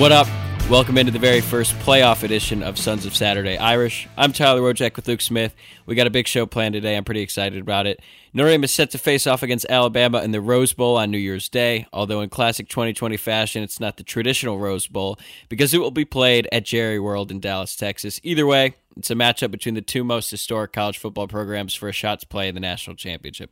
[0.00, 0.28] What up?
[0.70, 4.08] Welcome into the very first playoff edition of Sons of Saturday Irish.
[4.16, 5.54] I'm Tyler Wojak with Luke Smith.
[5.84, 6.96] We got a big show planned today.
[6.96, 8.00] I'm pretty excited about it.
[8.32, 11.18] Notre Dame is set to face off against Alabama in the Rose Bowl on New
[11.18, 15.18] Year's Day, although in classic 2020 fashion, it's not the traditional Rose Bowl
[15.50, 18.20] because it will be played at Jerry World in Dallas, Texas.
[18.22, 21.92] Either way, it's a matchup between the two most historic college football programs for a
[21.92, 23.50] shot to play in the national championship.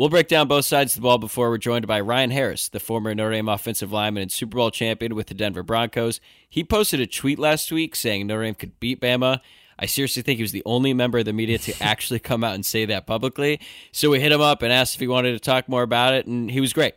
[0.00, 2.80] We'll break down both sides of the ball before we're joined by Ryan Harris, the
[2.80, 6.22] former Notre Dame offensive lineman and Super Bowl champion with the Denver Broncos.
[6.48, 9.40] He posted a tweet last week saying Notre Dame could beat Bama.
[9.78, 12.54] I seriously think he was the only member of the media to actually come out
[12.54, 13.60] and say that publicly.
[13.92, 16.26] So we hit him up and asked if he wanted to talk more about it,
[16.26, 16.94] and he was great.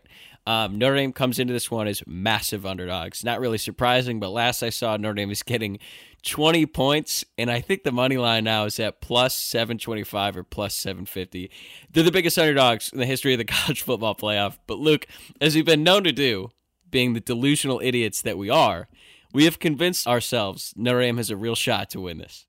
[0.48, 3.22] Um, Notre Dame comes into this one as massive underdogs.
[3.22, 5.80] Not really surprising, but last I saw, Notre Dame is getting
[6.24, 10.74] 20 points, and I think the money line now is at plus 725 or plus
[10.76, 11.52] 750.
[11.92, 14.58] They're the biggest underdogs in the history of the college football playoff.
[14.66, 15.06] But Luke,
[15.42, 16.50] as we've been known to do,
[16.90, 18.88] being the delusional idiots that we are,
[19.34, 22.46] we have convinced ourselves Notre Dame has a real shot to win this.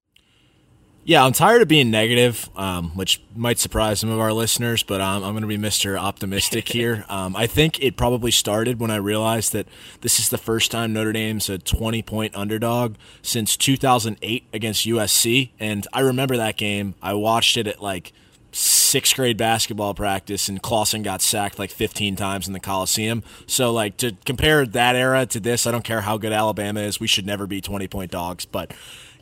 [1.07, 5.03] Yeah, I'm tired of being negative, um, which might surprise some of our listeners, but
[5.03, 5.99] um, I'm going to be Mr.
[5.99, 7.05] Optimistic here.
[7.11, 9.69] Um, I think it probably started when I realized that
[10.01, 15.51] this is the first time Notre Dame's a 20 point underdog since 2008 against USC.
[15.61, 16.95] And I remember that game.
[17.03, 18.15] I watched it at like
[18.51, 23.23] sixth grade basketball practice, and Clausen got sacked like 15 times in the Coliseum.
[23.47, 26.99] So, like, to compare that era to this, I don't care how good Alabama is.
[26.99, 28.47] We should never be 20 point dogs.
[28.47, 28.73] But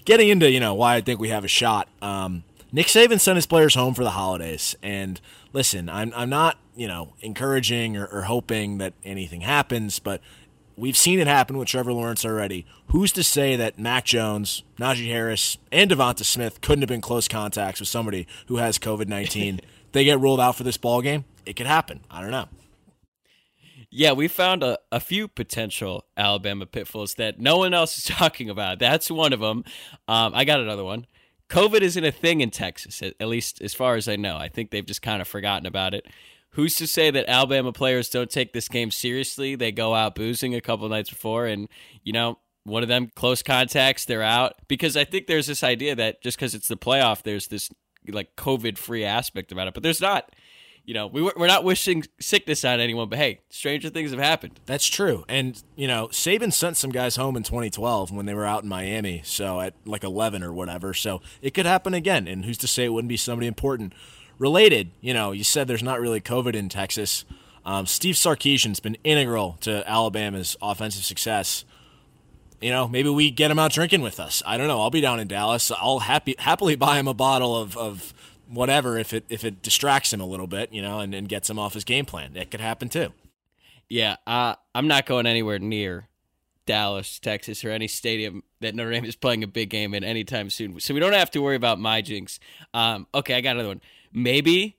[0.05, 1.89] getting into you know why I think we have a shot.
[2.01, 5.21] Um, Nick Saban sent his players home for the holidays, and
[5.53, 10.21] listen, I'm I'm not you know encouraging or, or hoping that anything happens, but
[10.77, 12.67] we've seen it happen with Trevor Lawrence already.
[12.89, 17.29] Who's to say that Mac Jones, Najee Harris, and Devonta Smith couldn't have been close
[17.29, 19.61] contacts with somebody who has COVID nineteen?
[19.93, 21.25] they get ruled out for this ball game.
[21.45, 22.01] It could happen.
[22.11, 22.49] I don't know.
[23.95, 28.49] Yeah, we found a, a few potential Alabama pitfalls that no one else is talking
[28.49, 28.79] about.
[28.79, 29.65] That's one of them.
[30.09, 31.07] Um, I got another one.
[31.51, 34.39] COVID isn't a thing in Texas, at, at least as far as I know.
[34.39, 36.07] I think they've just kind of forgotten about it.
[36.53, 39.57] Who's to say that Alabama players don't take this game seriously?
[39.57, 41.69] They go out boozing a couple nights before, and,
[42.03, 44.55] you know, one of them close contacts, they're out.
[44.69, 47.69] Because I think there's this idea that just because it's the playoff, there's this
[48.09, 50.31] like COVID free aspect about it, but there's not
[50.85, 54.59] you know, we, we're not wishing sickness on anyone, but hey, stranger things have happened.
[54.67, 55.25] That's true.
[55.29, 58.69] And, you know, Saban sent some guys home in 2012 when they were out in
[58.69, 60.93] Miami, so at like 11 or whatever.
[60.93, 62.27] So it could happen again.
[62.27, 63.93] And who's to say it wouldn't be somebody important?
[64.39, 67.25] Related, you know, you said there's not really COVID in Texas.
[67.65, 71.65] Um, Steve Sarkisian's been integral to Alabama's offensive success.
[72.61, 74.43] You know, maybe we get him out drinking with us.
[74.45, 74.81] I don't know.
[74.81, 75.71] I'll be down in Dallas.
[75.71, 78.15] I'll happy happily buy him a bottle of, of
[78.53, 81.49] whatever if it if it distracts him a little bit, you know, and, and gets
[81.49, 82.37] him off his game plan.
[82.37, 83.13] It could happen too.
[83.89, 86.09] Yeah, uh, I'm not going anywhere near
[86.67, 90.51] Dallas, Texas, or any stadium that Notre Dame is playing a big game in anytime
[90.51, 90.79] soon.
[90.81, 92.39] So we don't have to worry about my jinx.
[92.73, 93.81] Um, okay, I got another one.
[94.13, 94.77] Maybe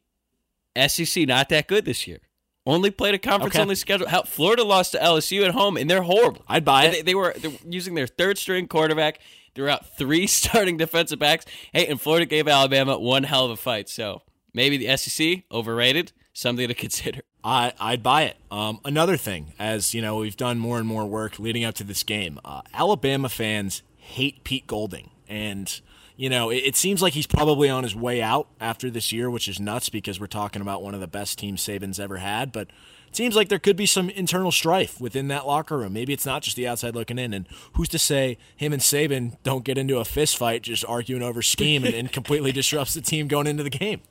[0.87, 2.19] SEC not that good this year.
[2.65, 3.61] Only played a conference okay.
[3.61, 4.07] only schedule.
[4.07, 6.43] How, Florida lost to LSU at home, and they're horrible.
[6.47, 6.91] I'd buy it.
[6.91, 7.35] They, they were
[7.67, 9.19] using their third string quarterback
[9.55, 11.45] throughout three starting defensive backs.
[11.71, 13.89] Hey, and Florida gave Alabama one hell of a fight.
[13.89, 14.21] So
[14.53, 17.21] maybe the SEC overrated, something to consider.
[17.43, 18.37] I I'd buy it.
[18.51, 21.83] Um, another thing, as you know, we've done more and more work leading up to
[21.83, 22.39] this game.
[22.45, 25.81] Uh, Alabama fans hate Pete Golding, and
[26.15, 29.29] you know it, it, seems like he's probably on his way out after this year,
[29.29, 32.53] which is nuts because we're talking about one of the best teams Saban's ever had.
[32.53, 32.69] But
[33.15, 35.93] seems like there could be some internal strife within that locker room.
[35.93, 37.33] Maybe it's not just the outside looking in.
[37.33, 41.23] And who's to say him and Saban don't get into a fist fight just arguing
[41.23, 44.01] over scheme and, and completely disrupts the team going into the game?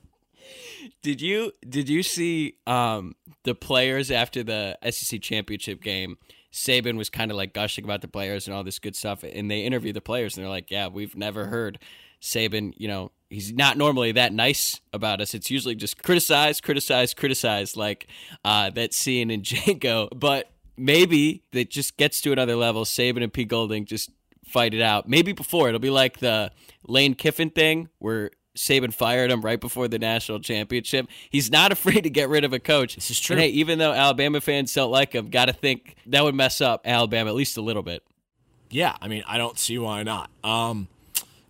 [1.01, 6.17] Did you did you see um, the players after the SEC championship game?
[6.51, 9.49] Saban was kind of like gushing about the players and all this good stuff, and
[9.49, 11.79] they interviewed the players, and they're like, "Yeah, we've never heard
[12.21, 15.33] Saban, you know, he's not normally that nice about us.
[15.33, 18.07] It's usually just criticize, criticize, criticize, like
[18.45, 20.09] uh, that scene in Django.
[20.15, 22.85] But maybe it just gets to another level.
[22.85, 24.11] Saban and Pete Golding just
[24.45, 25.07] fight it out.
[25.07, 26.51] Maybe before it'll be like the
[26.87, 31.07] Lane Kiffin thing where Saban fired him right before the national championship.
[31.29, 32.95] He's not afraid to get rid of a coach.
[32.95, 33.35] This is true.
[33.35, 36.61] And hey, even though Alabama fans don't like him, got to think that would mess
[36.61, 38.03] up Alabama at least a little bit.
[38.69, 40.31] Yeah, I mean, I don't see why not.
[40.43, 40.87] Um,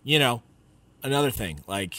[0.02, 0.42] you know,
[1.04, 1.94] another thing, like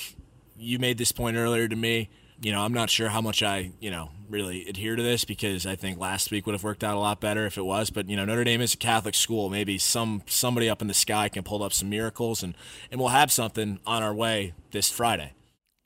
[0.57, 2.10] you made this point earlier to me.
[2.42, 5.66] You know, I'm not sure how much I, you know, really adhere to this because
[5.66, 7.90] I think last week would have worked out a lot better if it was.
[7.90, 9.50] But you know, Notre Dame is a Catholic school.
[9.50, 12.56] Maybe some somebody up in the sky can pull up some miracles, and
[12.92, 15.34] and we'll have something on our way this Friday.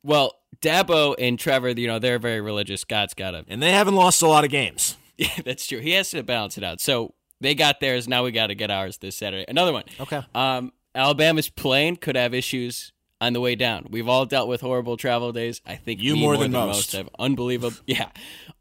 [0.04, 2.84] Well, Dabo and Trevor, you know, they're very religious.
[2.84, 4.96] God's got them, and they haven't lost a lot of games.
[5.20, 5.80] Yeah, that's true.
[5.80, 6.80] He has to balance it out.
[6.80, 8.08] So They got theirs.
[8.08, 9.44] Now we got to get ours this Saturday.
[9.50, 9.84] Another one.
[10.00, 10.22] Okay.
[10.34, 13.88] Um, Alabama's plane could have issues on the way down.
[13.90, 15.62] We've all dealt with horrible travel days.
[15.66, 16.94] I think You me more than most.
[16.94, 18.10] have unbelievable, yeah,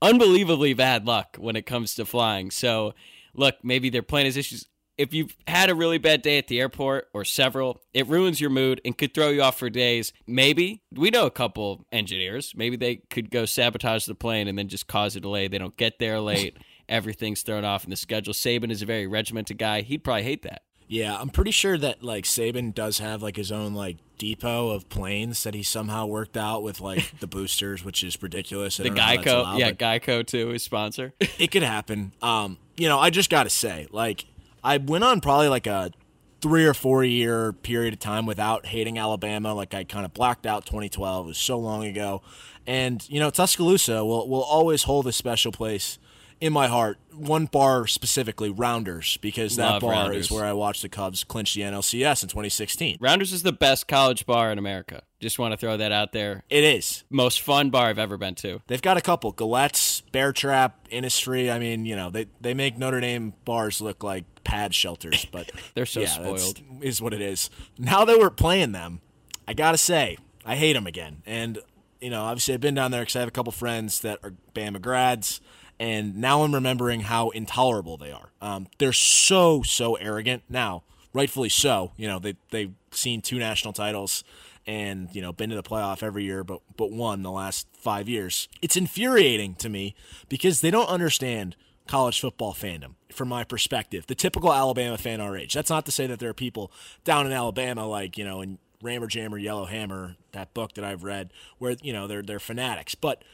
[0.03, 2.51] unbelievably bad luck when it comes to flying.
[2.51, 2.95] So,
[3.35, 4.67] look, maybe their plane has issues.
[4.97, 8.51] If you've had a really bad day at the airport or several, it ruins your
[8.51, 10.13] mood and could throw you off for days.
[10.27, 12.53] Maybe we know a couple engineers.
[12.57, 15.47] Maybe they could go sabotage the plane and then just cause a delay.
[15.47, 16.57] They don't get there late.
[16.89, 18.35] Everything's thrown off in the schedule.
[18.35, 19.83] Saban is a very regimented guy.
[19.83, 20.63] He'd probably hate that.
[20.89, 24.89] Yeah, I'm pretty sure that like Saban does have like his own like depot of
[24.89, 28.81] planes that he somehow worked out with like the boosters, which is ridiculous.
[28.81, 31.13] I The don't know how that's Geico, allowed, yeah, Geico too, his sponsor.
[31.21, 32.13] it could happen.
[32.23, 34.25] Um, you know, I just got to say, like,
[34.65, 35.93] I went on probably like a
[36.41, 39.53] three or four year period of time without hating Alabama.
[39.55, 41.27] Like I kind of blacked out 2012.
[41.27, 42.23] It was so long ago,
[42.67, 45.99] and you know, Tuscaloosa will will always hold a special place
[46.41, 46.99] in my heart.
[47.15, 50.27] One bar specifically, Rounders, because that Love bar Rounders.
[50.27, 52.99] is where I watched the Cubs clinch the NLCS in 2016.
[53.01, 55.03] Rounders is the best college bar in America.
[55.21, 56.45] Just want to throw that out there.
[56.49, 57.03] It is.
[57.11, 58.61] Most fun bar I've ever been to.
[58.69, 59.33] They've got a couple.
[59.33, 61.51] Gallettes, Bear Trap, Industry.
[61.51, 65.51] I mean, you know, they, they make Notre Dame bars look like pad shelters, but
[65.75, 66.61] They're so yeah, spoiled.
[66.81, 67.51] Is what it is.
[67.79, 69.01] Now that we're playing them,
[69.49, 71.23] I got to say, I hate them again.
[71.27, 71.59] And,
[72.01, 74.35] you know, obviously I've been down there because I have a couple friends that are
[74.55, 75.41] Bama grads.
[75.81, 78.31] And now I'm remembering how intolerable they are.
[78.41, 80.43] Um, they're so, so arrogant.
[80.49, 80.83] Now,
[81.13, 81.93] rightfully so.
[81.97, 84.25] You know, they, they've seen two national titles
[84.69, 88.09] and you know been to the playoff every year but but won the last 5
[88.09, 89.97] years it's infuriating to me
[90.29, 91.57] because they don't understand
[91.89, 95.91] college football fandom from my perspective the typical Alabama fan our age that's not to
[95.91, 96.71] say that there are people
[97.03, 101.03] down in Alabama like you know in Rammer Jammer Yellow Hammer that book that I've
[101.03, 103.25] read where you know they're they're fanatics but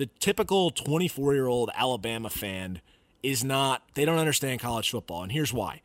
[0.00, 2.80] the typical 24 year old Alabama fan
[3.22, 5.22] is not, they don't understand college football.
[5.22, 5.82] And here's why.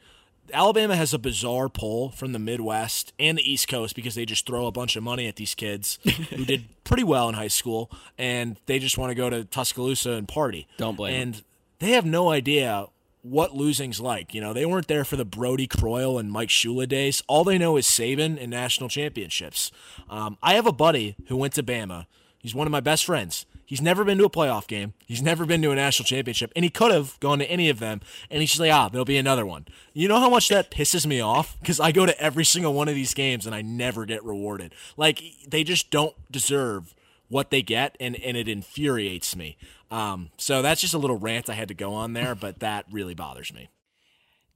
[0.53, 4.47] Alabama has a bizarre pull from the Midwest and the East Coast because they just
[4.47, 7.91] throw a bunch of money at these kids who did pretty well in high school
[8.17, 10.65] and they just want to go to Tuscaloosa and party.
[10.77, 11.21] Don't blame.
[11.21, 11.43] And
[11.79, 12.87] they have no idea
[13.21, 14.33] what losing's like.
[14.33, 17.21] You know, they weren't there for the Brodie Croyle and Mike Shula days.
[17.27, 19.73] All they know is Saban and national championships.
[20.09, 22.05] Um, I have a buddy who went to Bama.
[22.37, 23.45] He's one of my best friends.
[23.65, 24.93] He's never been to a playoff game.
[25.05, 27.79] He's never been to a national championship, and he could have gone to any of
[27.79, 28.01] them.
[28.29, 29.65] And he's just like, ah, there'll be another one.
[29.93, 31.59] You know how much that pisses me off?
[31.59, 34.73] Because I go to every single one of these games and I never get rewarded.
[34.97, 36.93] Like they just don't deserve
[37.27, 39.57] what they get, and, and it infuriates me.
[39.89, 42.85] Um, so that's just a little rant I had to go on there, but that
[42.91, 43.69] really bothers me.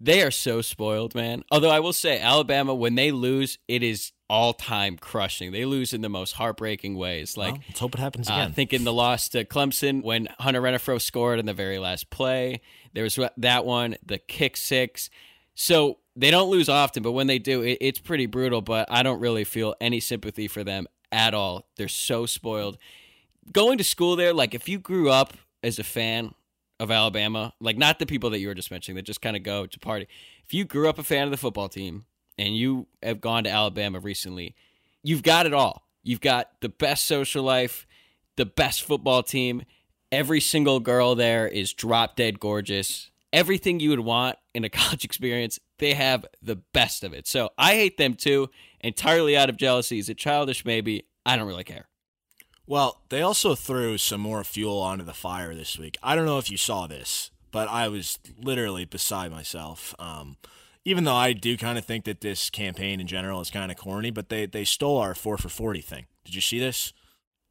[0.01, 1.43] They are so spoiled, man.
[1.51, 5.51] Although I will say, Alabama, when they lose, it is all time crushing.
[5.51, 7.35] They lose in the most heartbreaking ways.
[7.35, 8.53] Like, Well, let's hope it happens Uh, again.
[8.53, 12.61] thinking the loss to Clemson when Hunter Renfrow scored in the very last play.
[12.93, 15.09] There was that one, the kick six.
[15.55, 18.61] So they don't lose often, but when they do, it, it's pretty brutal.
[18.61, 21.67] But I don't really feel any sympathy for them at all.
[21.75, 22.77] They're so spoiled.
[23.51, 26.33] Going to school there, like if you grew up as a fan
[26.79, 29.43] of Alabama, like not the people that you were just mentioning that just kind of
[29.43, 30.07] go to party.
[30.45, 32.05] If you grew up a fan of the football team
[32.37, 34.55] and you have gone to Alabama recently,
[35.03, 35.85] you've got it all.
[36.03, 37.85] You've got the best social life,
[38.37, 39.63] the best football team.
[40.11, 43.11] Every single girl there is drop dead gorgeous.
[43.33, 47.27] Everything you would want in a college experience, they have the best of it.
[47.27, 49.99] So I hate them too, entirely out of jealousy.
[49.99, 50.63] Is it childish?
[50.65, 51.05] Maybe.
[51.25, 51.89] I don't really care.
[52.69, 55.97] Well, they also threw some more fuel onto the fire this week.
[56.03, 59.95] I don't know if you saw this, but I was literally beside myself.
[59.97, 60.37] Um,
[60.85, 63.77] even though I do kind of think that this campaign in general is kind of
[63.77, 66.05] corny, but they, they stole our 4 for 40 thing.
[66.23, 66.93] Did you see this?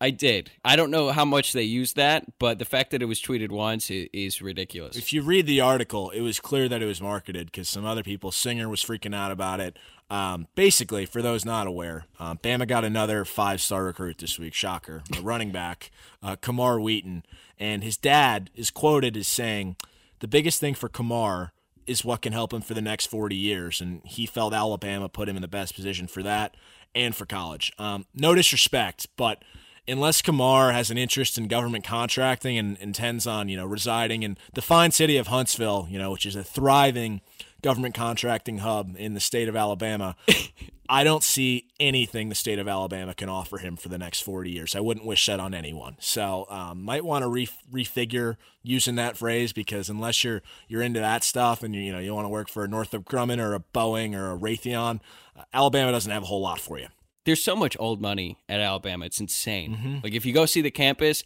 [0.01, 0.53] I did.
[0.65, 3.51] I don't know how much they used that, but the fact that it was tweeted
[3.51, 4.97] once is ridiculous.
[4.97, 8.05] If you read the article, it was clear that it was marketed because some other
[8.05, 9.77] people, Singer was freaking out about it.
[10.09, 14.55] Um, basically, for those not aware, um, Bama got another five star recruit this week.
[14.55, 15.03] Shocker.
[15.17, 15.91] A running back,
[16.23, 17.25] uh, Camar Wheaton.
[17.59, 19.77] And his dad is quoted as saying,
[20.21, 21.53] The biggest thing for Camar
[21.89, 23.81] is what can help him for the next 40 years.
[23.81, 26.55] And he felt Alabama put him in the best position for that
[26.95, 27.73] and for college.
[27.79, 29.43] Um, no disrespect, but
[29.89, 34.37] unless Camar has an interest in government contracting and intends on, you know, residing in
[34.53, 37.21] the fine city of Huntsville, you know, which is a thriving
[37.63, 40.15] government contracting hub in the state of Alabama,
[40.91, 44.51] I don't see anything the state of Alabama can offer him for the next 40
[44.51, 44.75] years.
[44.75, 45.97] I wouldn't wish that on anyone.
[46.01, 51.01] So, um, might want to re- refigure using that phrase because unless you're you're into
[51.01, 53.55] that stuff and you you know you want to work for a Northrop Grumman or
[53.55, 55.01] a Boeing or a Raytheon,
[55.39, 56.89] uh, Alabama doesn't have a whole lot for you.
[57.29, 59.05] There's so much old money at Alabama.
[59.05, 59.77] It's insane.
[59.77, 59.97] Mm-hmm.
[60.03, 61.23] Like if you go see the campus,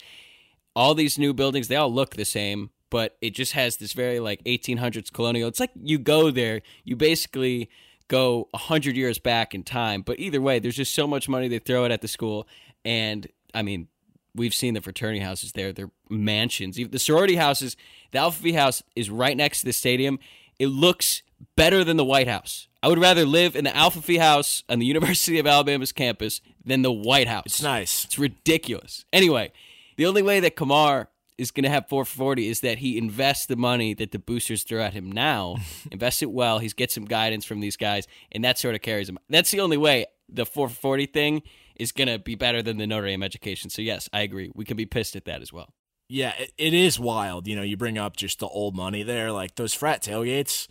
[0.75, 4.18] all these new buildings, they all look the same, but it just has this very
[4.18, 5.49] like 1800s colonial.
[5.49, 7.71] It's like you go there, you basically
[8.09, 10.02] go 100 years back in time.
[10.02, 12.49] But either way, there's just so much money they throw it at the school.
[12.85, 13.87] And I mean,
[14.35, 15.73] we've seen the fraternity houses there.
[15.73, 16.75] They're mansions.
[16.75, 17.76] The sorority houses,
[18.11, 20.18] the Alpha Phi house is right next to the stadium.
[20.59, 21.23] It looks
[21.56, 22.68] better than the White House.
[22.82, 26.40] I would rather live in the Alpha Phi house on the University of Alabama's campus
[26.64, 27.44] than the White House.
[27.46, 28.04] It's nice.
[28.04, 29.04] It's ridiculous.
[29.12, 29.52] Anyway,
[29.96, 31.08] the only way that Camar
[31.38, 34.80] is going to have 440 is that he invests the money that the boosters throw
[34.80, 35.56] at him now,
[35.90, 36.58] invests it well.
[36.58, 39.18] He's get some guidance from these guys, and that sort of carries him.
[39.28, 41.42] That's the only way the 440 thing
[41.76, 43.70] is going to be better than the Notre Dame education.
[43.70, 44.50] So, yes, I agree.
[44.54, 45.72] We can be pissed at that as well.
[46.08, 47.46] Yeah, it, it is wild.
[47.46, 50.68] You know, you bring up just the old money there, like those frat tailgates.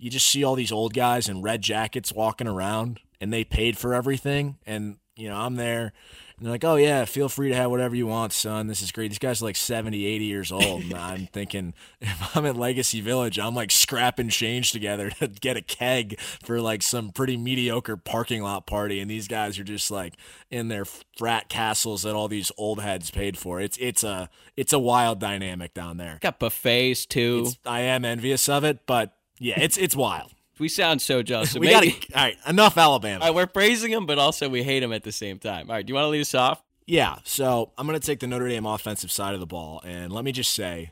[0.00, 3.76] You just see all these old guys in red jackets walking around, and they paid
[3.76, 4.56] for everything.
[4.66, 5.92] And you know, I'm there,
[6.38, 8.66] and they're like, "Oh yeah, feel free to have whatever you want, son.
[8.66, 10.84] This is great." These guys are like 70, 80 years old.
[10.84, 15.58] And I'm thinking, if I'm at Legacy Village, I'm like scrapping change together to get
[15.58, 19.90] a keg for like some pretty mediocre parking lot party, and these guys are just
[19.90, 20.14] like
[20.50, 23.60] in their frat castles that all these old heads paid for.
[23.60, 26.18] It's it's a it's a wild dynamic down there.
[26.22, 27.44] Got buffets too.
[27.48, 30.32] It's, I am envious of it, but yeah, it's it's wild.
[30.60, 31.52] We sound so jealous.
[31.52, 32.36] So we maybe, got all right.
[32.46, 33.24] Enough Alabama.
[33.24, 35.70] All right, we're praising him, but also we hate him at the same time.
[35.70, 36.62] All right, do you want to lead us off?
[36.86, 37.16] Yeah.
[37.24, 40.22] So I'm going to take the Notre Dame offensive side of the ball, and let
[40.22, 40.90] me just say,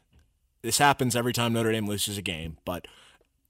[0.63, 2.89] this happens every time Notre Dame loses a game, but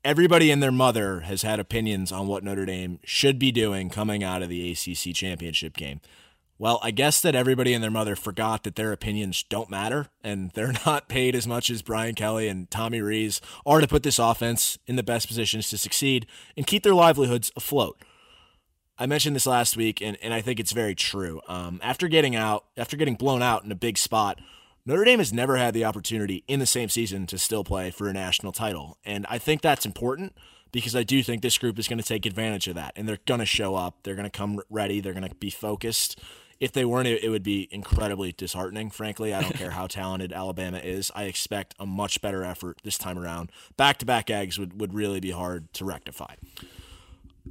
[0.04, 4.24] everybody and their mother has had opinions on what Notre Dame should be doing coming
[4.24, 6.00] out of the ACC championship game.
[6.60, 10.50] Well, I guess that everybody and their mother forgot that their opinions don't matter and
[10.54, 14.18] they're not paid as much as Brian Kelly and Tommy Rees are to put this
[14.18, 18.02] offense in the best positions to succeed and keep their livelihoods afloat.
[18.98, 21.40] I mentioned this last week, and, and I think it's very true.
[21.46, 24.40] Um, after getting out, after getting blown out in a big spot,
[24.84, 28.08] Notre Dame has never had the opportunity in the same season to still play for
[28.08, 28.98] a national title.
[29.04, 30.34] And I think that's important
[30.72, 32.94] because I do think this group is going to take advantage of that.
[32.96, 33.98] And they're going to show up.
[34.02, 35.00] They're going to come ready.
[35.00, 36.20] They're going to be focused
[36.60, 38.90] if they weren't, it, would be incredibly disheartening.
[38.90, 41.10] Frankly, I don't care how talented Alabama is.
[41.14, 43.52] I expect a much better effort this time around.
[43.76, 46.34] Back to back eggs would, would really be hard to rectify.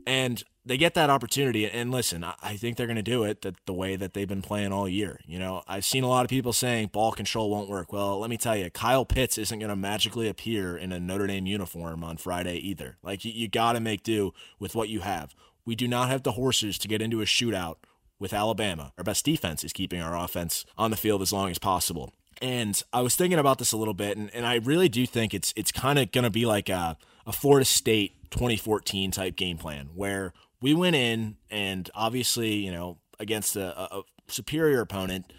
[0.06, 1.66] And they get that opportunity.
[1.70, 4.42] And listen, I think they're going to do it the, the way that they've been
[4.42, 5.20] playing all year.
[5.26, 7.94] You know, I've seen a lot of people saying ball control won't work.
[7.94, 11.28] Well, let me tell you, Kyle Pitts isn't going to magically appear in a Notre
[11.28, 12.98] Dame uniform on Friday either.
[13.02, 15.34] Like, you, you got to make do with what you have.
[15.66, 17.78] We do not have the horses to get into a shootout
[18.20, 18.94] with Alabama.
[18.98, 22.14] Our best defense is keeping our offense on the field as long as possible.
[22.42, 25.34] And I was thinking about this a little bit, and, and I really do think
[25.34, 29.58] it's it's kind of going to be like a, a Florida State 2014 type game
[29.58, 35.32] plan where we went in and obviously, you know, against a, a superior opponent.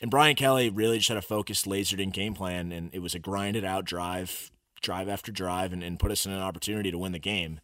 [0.00, 3.14] And Brian Kelly really just had a focused, lasered in game plan, and it was
[3.14, 4.50] a grinded out drive,
[4.82, 7.60] drive after drive, and, and put us in an opportunity to win the game.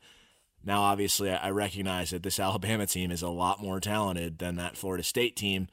[0.65, 4.77] Now, obviously, I recognize that this Alabama team is a lot more talented than that
[4.77, 5.69] Florida State team,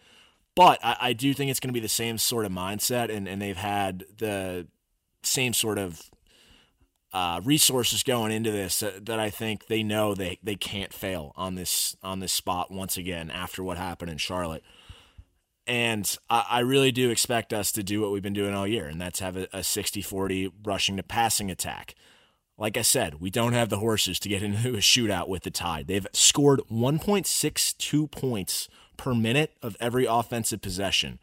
[0.56, 3.28] but I, I do think it's going to be the same sort of mindset, and,
[3.28, 4.68] and they've had the
[5.24, 6.10] same sort of
[7.12, 11.56] uh, resources going into this that, I think they know they, they can't fail on
[11.56, 14.64] this on this spot once again after what happened in Charlotte.
[15.66, 18.86] And I, I really do expect us to do what we've been doing all year,
[18.86, 21.96] and that's have a, a 60 40 rushing to passing attack.
[22.60, 25.50] Like I said, we don't have the horses to get into a shootout with the
[25.50, 25.88] Tide.
[25.88, 31.20] They've scored 1.62 points per minute of every offensive possession.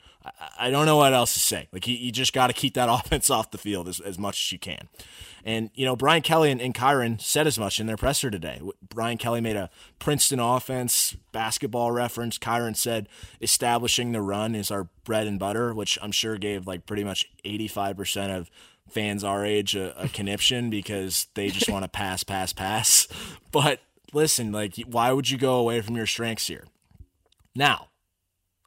[0.58, 1.68] I, don't know what else to say.
[1.72, 4.46] Like, you, you just got to keep that offense off the field as, as much
[4.46, 4.88] as you can.
[5.44, 8.60] And, you know, Brian Kelly and, and Kyren said as much in their presser today.
[8.88, 12.38] Brian Kelly made a Princeton offense basketball reference.
[12.38, 13.08] Kyren said
[13.42, 17.30] establishing the run is our bread and butter, which I'm sure gave like pretty much
[17.44, 18.50] 85% of
[18.88, 23.08] fans our age a, a conniption because they just want to pass, pass, pass.
[23.52, 23.80] But
[24.12, 26.64] listen, like, why would you go away from your strengths here?
[27.54, 27.88] Now,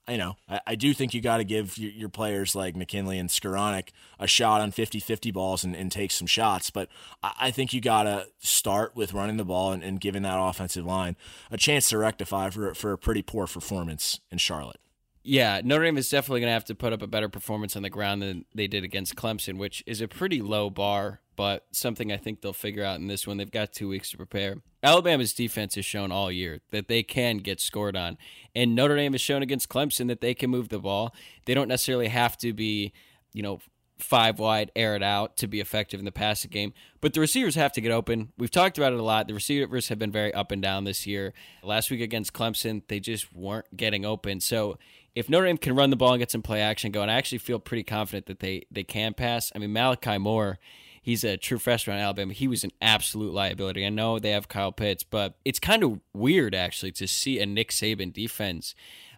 [0.09, 3.19] you know, I, I do think you got to give your, your, players like McKinley
[3.19, 6.71] and Skowronek a shot on 50 50 balls and, and, take some shots.
[6.71, 6.89] But
[7.21, 10.39] I, I think you got to start with running the ball and, and, giving that
[10.39, 11.15] offensive line
[11.51, 14.79] a chance to rectify for, for a pretty poor performance in Charlotte.
[15.23, 17.83] Yeah, Notre Dame is definitely going to have to put up a better performance on
[17.83, 22.11] the ground than they did against Clemson, which is a pretty low bar, but something
[22.11, 23.37] I think they'll figure out in this one.
[23.37, 24.57] They've got two weeks to prepare.
[24.81, 28.17] Alabama's defense has shown all year that they can get scored on,
[28.55, 31.13] and Notre Dame has shown against Clemson that they can move the ball.
[31.45, 32.93] They don't necessarily have to be,
[33.33, 33.59] you know,
[33.99, 36.73] five wide, air it out to be effective in the passing game.
[37.01, 38.31] But the receivers have to get open.
[38.37, 39.27] We've talked about it a lot.
[39.27, 41.33] The receivers have been very up and down this year.
[41.63, 44.39] Last week against Clemson, they just weren't getting open.
[44.39, 44.77] So
[45.19, 47.39] if Notre Dame can run the ball and get some play action going, I actually
[47.39, 49.51] feel pretty confident that they they can pass.
[49.53, 50.59] I mean, Malachi Moore,
[51.01, 52.31] he's a true freshman at Alabama.
[52.31, 53.85] He was an absolute liability.
[53.85, 57.45] I know they have Kyle Pitts, but it's kind of weird actually to see a
[57.45, 58.75] Nick Saban defense,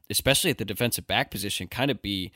[0.09, 2.31] especially at the defensive back position, kind of be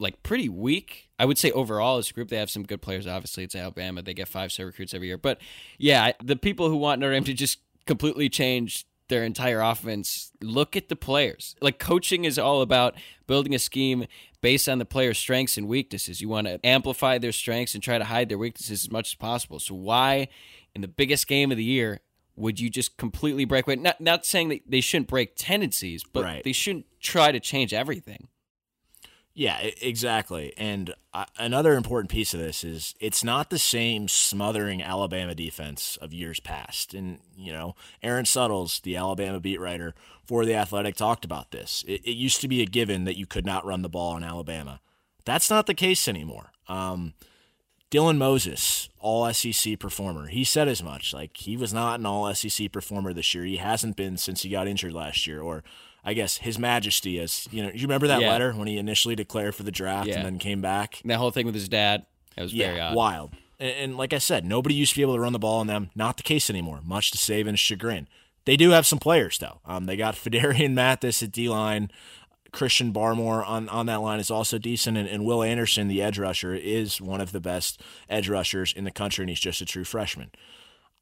[0.00, 1.08] like pretty weak.
[1.16, 3.06] I would say overall as a group, they have some good players.
[3.06, 5.16] Obviously, it's Alabama; they get five star recruits every year.
[5.16, 5.40] But
[5.78, 10.76] yeah, the people who want Notre Dame to just completely change their entire offense, look
[10.76, 11.54] at the players.
[11.60, 12.94] Like coaching is all about
[13.26, 14.06] building a scheme
[14.40, 16.20] based on the players' strengths and weaknesses.
[16.20, 19.14] You want to amplify their strengths and try to hide their weaknesses as much as
[19.14, 19.58] possible.
[19.58, 20.28] So why,
[20.74, 22.00] in the biggest game of the year,
[22.36, 23.76] would you just completely break away?
[23.76, 26.44] Not not saying that they shouldn't break tendencies, but right.
[26.44, 28.28] they shouldn't try to change everything.
[29.38, 30.54] Yeah, exactly.
[30.56, 35.98] And uh, another important piece of this is it's not the same smothering Alabama defense
[36.00, 36.94] of years past.
[36.94, 41.84] And, you know, Aaron Suttles, the Alabama beat writer for The Athletic, talked about this.
[41.86, 44.24] It, it used to be a given that you could not run the ball in
[44.24, 44.80] Alabama.
[45.26, 46.52] That's not the case anymore.
[46.66, 47.12] Um,
[47.90, 51.12] Dylan Moses, all SEC performer, he said as much.
[51.12, 53.44] Like, he was not an all SEC performer this year.
[53.44, 55.62] He hasn't been since he got injured last year, or
[56.06, 57.48] I guess His Majesty is.
[57.50, 58.30] You know, you remember that yeah.
[58.30, 60.16] letter when he initially declared for the draft yeah.
[60.16, 61.00] and then came back?
[61.02, 62.06] And that whole thing with his dad.
[62.36, 62.94] That was yeah, very odd.
[62.94, 63.32] Wild.
[63.58, 65.66] And, and, like I said, nobody used to be able to run the ball on
[65.66, 65.90] them.
[65.96, 68.06] Not the case anymore, much to Saban's chagrin.
[68.44, 69.60] They do have some players, though.
[69.66, 71.90] Um, they got Phidarian Mathis at D line.
[72.52, 74.96] Christian Barmore on, on that line is also decent.
[74.96, 78.84] And, and, Will Anderson, the edge rusher, is one of the best edge rushers in
[78.84, 80.30] the country, and he's just a true freshman.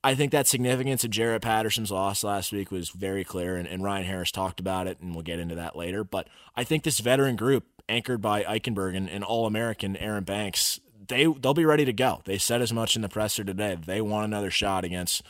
[0.05, 3.83] I think that significance of Jarrett Patterson's loss last week was very clear, and, and,
[3.83, 6.05] Ryan Harris talked about it, and we'll get into that later.
[6.05, 10.79] But I think this veteran group, anchored by Eichenberg and, and All American Aaron Banks,
[11.09, 12.21] they they'll be ready to go.
[12.27, 13.79] They said as much in the presser today.
[13.83, 15.23] They want another shot against.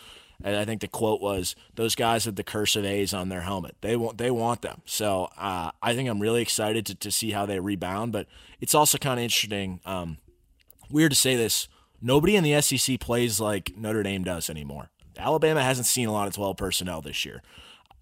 [0.44, 3.76] I think the quote was, "Those guys with the cursive A's on their helmet.
[3.80, 7.30] They want they want them." So uh, I think I'm really excited to, to see
[7.30, 8.10] how they rebound.
[8.10, 8.26] But
[8.60, 9.80] it's also kind of interesting.
[9.86, 10.18] Um,
[10.90, 11.68] weird to say this
[12.04, 14.90] nobody in the SEC plays like Notre Dame does anymore.
[15.18, 17.42] Alabama hasn't seen a lot of 12 personnel this year.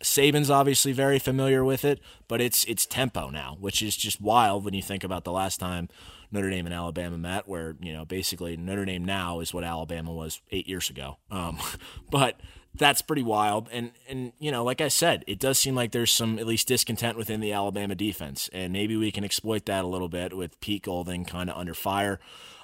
[0.03, 4.65] Saban's obviously very familiar with it, but it's it's tempo now, which is just wild
[4.65, 5.88] when you think about the last time
[6.33, 10.12] Notre Dame and Alabama met, where you know basically Notre Dame now is what Alabama
[10.12, 11.19] was eight years ago.
[11.31, 11.59] Um,
[12.11, 12.41] but
[12.75, 13.69] that's pretty wild.
[13.71, 16.69] And and you know, like I said, it does seem like there's some at least
[16.69, 20.61] discontent within the Alabama defense, and maybe we can exploit that a little bit with
[20.61, 22.19] Pete Golding kind of under fire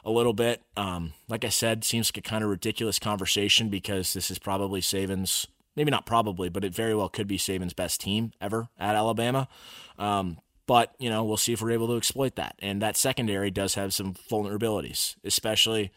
[0.04, 0.62] a little bit.
[0.76, 4.80] Um, like I said, seems like a kind of ridiculous conversation because this is probably
[4.80, 8.94] Saban's, maybe not probably, but it very well could be Saban's best team ever at
[8.94, 9.48] Alabama.
[9.98, 12.56] Um, but, you know, we'll see if we're able to exploit that.
[12.60, 15.90] And that secondary does have some vulnerabilities, especially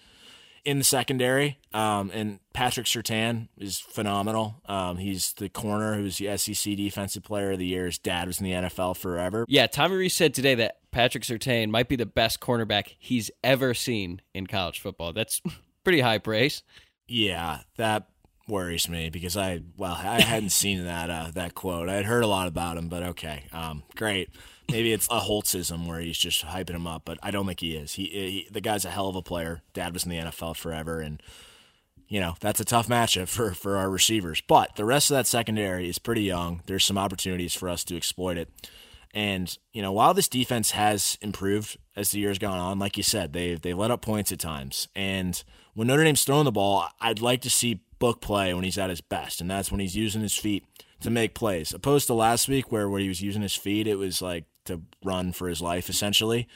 [0.65, 1.59] in the secondary.
[1.73, 4.61] Um, and Patrick Surtain is phenomenal.
[4.65, 7.85] Um, he's the corner who's the SEC Defensive Player of the Year.
[7.85, 9.45] His dad was in the NFL forever.
[9.47, 13.73] Yeah, Tommy Rees said today that Patrick Surtain might be the best cornerback he's ever
[13.73, 15.13] seen in college football.
[15.13, 15.41] That's
[15.83, 16.63] pretty high praise.
[17.07, 18.07] Yeah, that
[18.47, 21.89] worries me because I well I hadn't seen that uh, that quote.
[21.89, 24.29] I had heard a lot about him, but okay, um, great.
[24.69, 27.75] Maybe it's a Holtzism where he's just hyping him up, but I don't think he
[27.75, 27.93] is.
[27.93, 29.61] He, he the guy's a hell of a player.
[29.73, 31.21] Dad was in the NFL forever, and
[32.07, 34.41] you know that's a tough matchup for for our receivers.
[34.47, 36.61] But the rest of that secondary is pretty young.
[36.67, 38.49] There's some opportunities for us to exploit it.
[39.13, 43.03] And you know, while this defense has improved as the years gone on, like you
[43.03, 44.87] said, they they let up points at times.
[44.95, 45.41] And
[45.73, 48.89] when Notre Dame's throwing the ball, I'd like to see Book play when he's at
[48.89, 50.65] his best, and that's when he's using his feet
[51.01, 51.73] to make plays.
[51.73, 54.81] Opposed to last week, where when he was using his feet, it was like to
[55.03, 56.47] run for his life essentially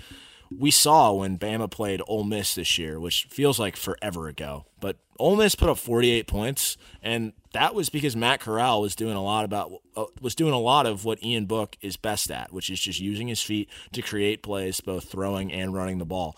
[0.51, 4.65] we saw when Bama played Ole Miss this year, which feels like forever ago.
[4.79, 9.15] But Ole Miss put up 48 points, and that was because Matt Corral was doing
[9.15, 12.51] a lot about uh, was doing a lot of what Ian Book is best at,
[12.51, 16.35] which is just using his feet to create plays, both throwing and running the ball.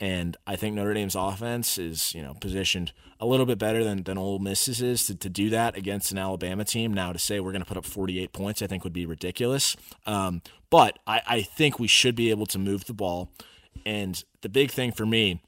[0.00, 4.02] And I think Notre Dame's offense is, you know, positioned a little bit better than,
[4.02, 6.94] than Ole Miss's is to, to do that against an Alabama team.
[6.94, 9.76] Now, to say we're going to put up 48 points, I think would be ridiculous.
[10.06, 13.30] Um, but I, I think we should be able to move the ball.
[13.84, 15.42] And the big thing for me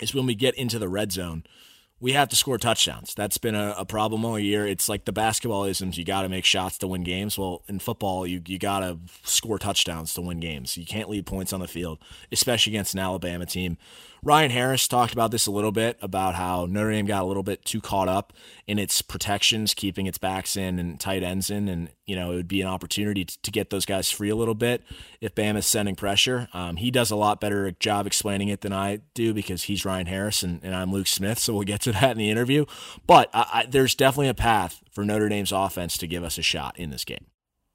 [0.00, 1.44] is when we get into the red zone–
[2.00, 3.14] we have to score touchdowns.
[3.14, 4.66] That's been a, a problem all year.
[4.66, 5.98] It's like the basketball isms.
[5.98, 7.36] You got to make shots to win games.
[7.36, 10.78] Well, in football, you, you got to score touchdowns to win games.
[10.78, 11.98] You can't leave points on the field,
[12.32, 13.76] especially against an Alabama team.
[14.22, 17.42] Ryan Harris talked about this a little bit about how Notre Dame got a little
[17.42, 18.34] bit too caught up
[18.66, 21.68] in its protections, keeping its backs in and tight ends in.
[21.68, 24.36] And, you know, it would be an opportunity to, to get those guys free a
[24.36, 24.82] little bit
[25.22, 26.48] if Bam is sending pressure.
[26.52, 30.06] Um, he does a lot better job explaining it than I do because he's Ryan
[30.06, 31.38] Harris and, and I'm Luke Smith.
[31.38, 32.66] So we'll get to that in the interview.
[33.06, 36.42] But I, I, there's definitely a path for Notre Dame's offense to give us a
[36.42, 37.26] shot in this game.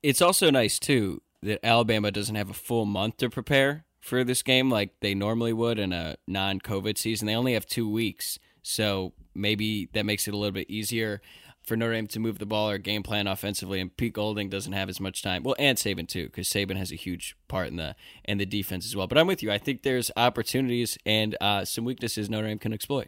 [0.04, 4.44] It's also nice, too, that Alabama doesn't have a full month to prepare for this
[4.44, 7.26] game like they normally would in a non COVID season.
[7.26, 8.38] They only have two weeks.
[8.62, 11.22] So maybe that makes it a little bit easier
[11.64, 14.74] for Notre Dame to move the ball or game plan offensively, and Pete Golding doesn't
[14.74, 15.42] have as much time.
[15.42, 18.86] Well, and Saban too, because Saban has a huge part in the in the defense
[18.86, 19.08] as well.
[19.08, 19.52] But I'm with you.
[19.52, 23.08] I think there's opportunities and uh, some weaknesses Notre Dame can exploit.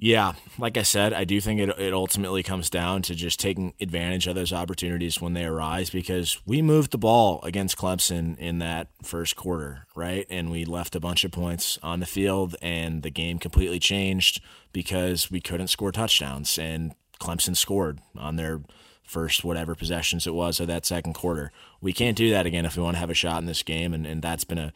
[0.00, 3.74] Yeah, like I said, I do think it, it ultimately comes down to just taking
[3.80, 8.60] advantage of those opportunities when they arise because we moved the ball against Clemson in
[8.60, 10.24] that first quarter, right?
[10.30, 14.40] And we left a bunch of points on the field, and the game completely changed
[14.72, 16.60] because we couldn't score touchdowns.
[16.60, 18.60] And Clemson scored on their
[19.02, 21.50] first whatever possessions it was of that second quarter.
[21.80, 23.92] We can't do that again if we want to have a shot in this game,
[23.92, 24.72] and, and that's been a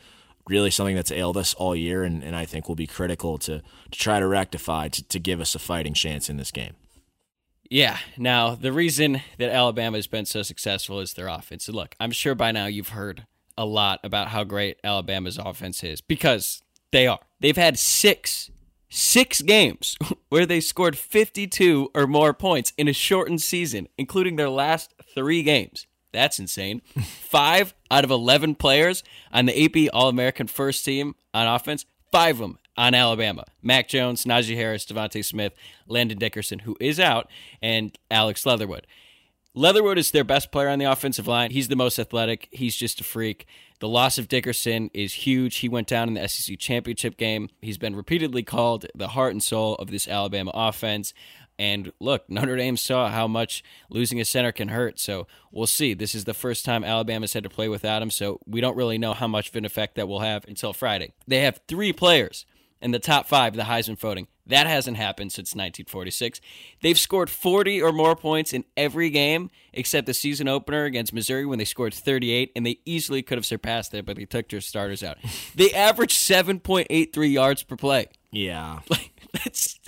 [0.48, 3.59] really something that's ailed us all year, and, and I think will be critical to,
[3.61, 6.74] to try to rectify to, to give us a fighting chance in this game.
[7.70, 7.98] Yeah.
[8.18, 11.68] Now, the reason that Alabama has been so successful is their offense.
[11.68, 13.26] And look, I'm sure by now you've heard
[13.57, 17.20] a lot about how great Alabama's offense is because they are.
[17.40, 18.50] They've had six
[18.92, 19.96] six games
[20.28, 25.42] where they scored 52 or more points in a shortened season, including their last three
[25.42, 25.87] games.
[26.12, 26.83] That's insane.
[27.03, 32.37] five out of 11 players on the AP All American first team on offense, five
[32.37, 33.44] of them on Alabama.
[33.62, 35.55] Mac Jones, Najee Harris, DeVonta Smith,
[35.87, 37.29] Landon Dickerson, who is out,
[37.61, 38.87] and Alex Leatherwood.
[39.55, 41.51] Leatherwood is their best player on the offensive line.
[41.51, 42.48] He's the most athletic.
[42.53, 43.46] He's just a freak.
[43.81, 45.57] The loss of Dickerson is huge.
[45.57, 47.51] He went down in the SEC championship game.
[47.61, 51.12] He's been repeatedly called the heart and soul of this Alabama offense.
[51.59, 54.99] And look, Notre Dame saw how much losing a center can hurt.
[54.99, 55.95] So we'll see.
[55.95, 58.11] This is the first time Alabama's had to play without him.
[58.11, 61.12] So we don't really know how much of an effect that will have until Friday.
[61.27, 62.47] They have three players
[62.81, 64.27] in the top five the Heisman voting.
[64.47, 66.41] That hasn't happened since 1946.
[66.83, 71.47] They've scored 40 or more points in every game except the season opener against Missouri
[71.47, 74.61] when they scored 38, and they easily could have surpassed it, but they took their
[74.61, 75.19] starters out.
[75.55, 78.09] They averaged 7.83 yards per play.
[78.31, 78.81] Yeah.
[78.91, 79.79] Like, that's.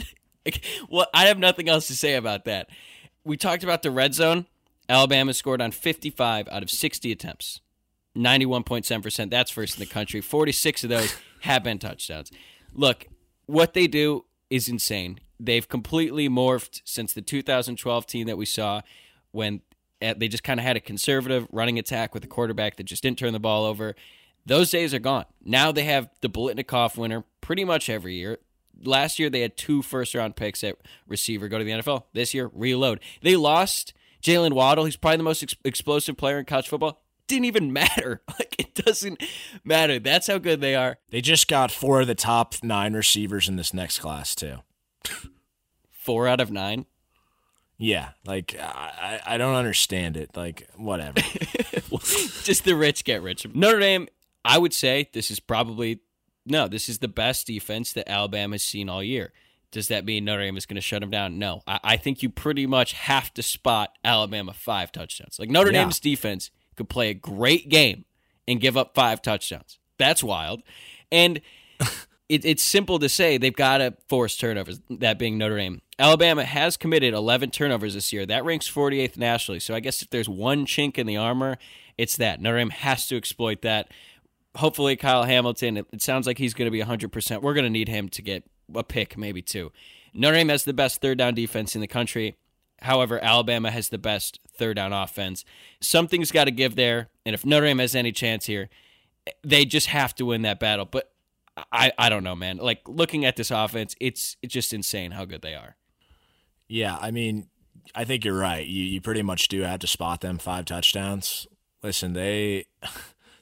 [0.88, 2.68] Well, I have nothing else to say about that.
[3.24, 4.46] We talked about the red zone.
[4.88, 7.61] Alabama scored on 55 out of 60 attempts.
[8.16, 9.30] 91.7%.
[9.30, 10.20] That's first in the country.
[10.20, 12.30] 46 of those have been touchdowns.
[12.72, 13.07] Look,
[13.46, 15.20] what they do is insane.
[15.40, 18.83] They've completely morphed since the 2012 team that we saw
[19.33, 19.62] when
[20.00, 23.02] eh, they just kind of had a conservative running attack with a quarterback that just
[23.02, 23.96] didn't turn the ball over.
[24.46, 25.24] Those days are gone.
[25.44, 28.38] Now they have the Biletnikoff winner pretty much every year.
[28.82, 32.04] Last year they had two first round picks at receiver go to the NFL.
[32.12, 33.00] This year, reload.
[33.22, 34.84] They lost Jaylen Waddle.
[34.84, 38.22] He's probably the most ex- explosive player in college football didn't even matter.
[38.38, 39.22] Like it doesn't
[39.64, 39.98] matter.
[39.98, 40.98] That's how good they are.
[41.10, 44.58] They just got four of the top nine receivers in this next class too.
[45.90, 46.87] four out of nine.
[47.76, 50.37] Yeah, like I, I don't understand it.
[50.37, 51.20] Like whatever.
[52.42, 53.46] just the rich get rich.
[53.52, 54.08] Notre Dame,
[54.44, 56.00] I would say this is probably
[56.46, 56.68] no.
[56.68, 59.33] This is the best defense that Alabama has seen all year.
[59.74, 61.38] Does that mean Notre Dame is going to shut them down?
[61.38, 61.62] No.
[61.66, 65.37] I, I, think you pretty much have to spot Alabama five touchdowns.
[65.38, 65.83] Like Notre yeah.
[65.83, 68.04] Dame's defense could play a great game
[68.46, 69.80] and give up five touchdowns.
[69.98, 70.62] That's wild.
[71.11, 71.40] And
[72.28, 75.83] it, it's simple to say they've got to force turnovers, that being Notre Dame.
[75.98, 78.26] Alabama has committed 11 turnovers this year.
[78.26, 79.61] That ranks 48th nationally.
[79.61, 81.59] So I guess if there's one chink in the armor,
[81.98, 82.40] it's that.
[82.40, 83.88] Notre Dame has to exploit that.
[84.56, 87.42] Hopefully, Kyle Hamilton, it, it sounds like he's going to be 100%.
[87.42, 89.72] We're going to need him to get a pick, maybe two.
[90.12, 92.36] Notre Dame has the best third down defense in the country.
[92.82, 95.44] However, Alabama has the best third down offense.
[95.80, 97.08] Something's got to give there.
[97.26, 98.68] And if Notre Dame has any chance here,
[99.42, 100.84] they just have to win that battle.
[100.84, 101.10] But
[101.72, 102.58] I, I don't know, man.
[102.58, 105.76] Like looking at this offense, it's it's just insane how good they are.
[106.68, 107.48] Yeah, I mean,
[107.94, 108.66] I think you're right.
[108.66, 111.46] You you pretty much do have to spot them five touchdowns.
[111.82, 112.66] Listen, they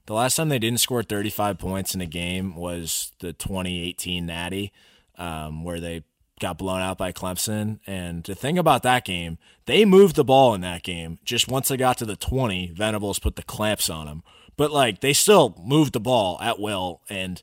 [0.06, 4.72] the last time they didn't score 35 points in a game was the 2018 Natty,
[5.16, 6.04] um, where they
[6.40, 7.78] got blown out by Clemson.
[7.86, 11.18] And the thing about that game, they moved the ball in that game.
[11.24, 14.22] Just once they got to the 20, Venables put the clamps on them.
[14.56, 17.00] But like they still moved the ball at will.
[17.08, 17.40] And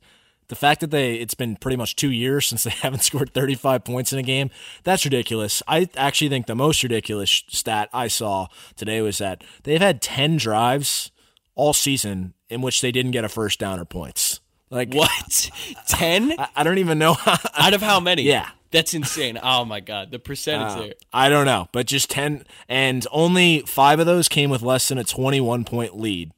[0.49, 3.83] the fact that they it's been pretty much two years since they haven't scored 35
[3.85, 4.49] points in a game,
[4.83, 5.63] that's ridiculous.
[5.67, 10.37] I actually think the most ridiculous stat I saw today was that they've had 10
[10.37, 11.11] drives
[11.59, 14.39] all season in which they didn't get a first down or points.
[14.69, 15.51] Like what?
[15.87, 16.33] Ten?
[16.39, 17.17] I, I, don't even know.
[17.57, 18.23] Out of how many?
[18.23, 19.37] Yeah, that's insane.
[19.43, 20.93] Oh my god, the percentage uh, there.
[21.11, 24.97] I don't know, but just 10 and only 5 of those came with less than
[24.97, 26.31] a 21 point lead.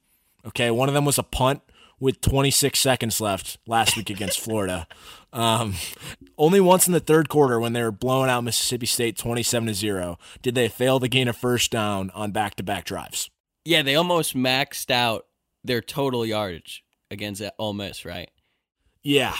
[0.46, 1.62] Okay, one of them was a punt
[2.00, 4.88] with 26 seconds left last week against Florida.
[5.32, 5.76] Um,
[6.38, 9.74] only once in the third quarter when they were blowing out Mississippi State 27 to
[9.74, 13.30] 0 did they fail to gain a first down on back-to-back drives.
[13.66, 15.26] Yeah, they almost maxed out
[15.64, 18.30] their total yardage against Ole Miss, right?
[19.04, 19.36] Yeah.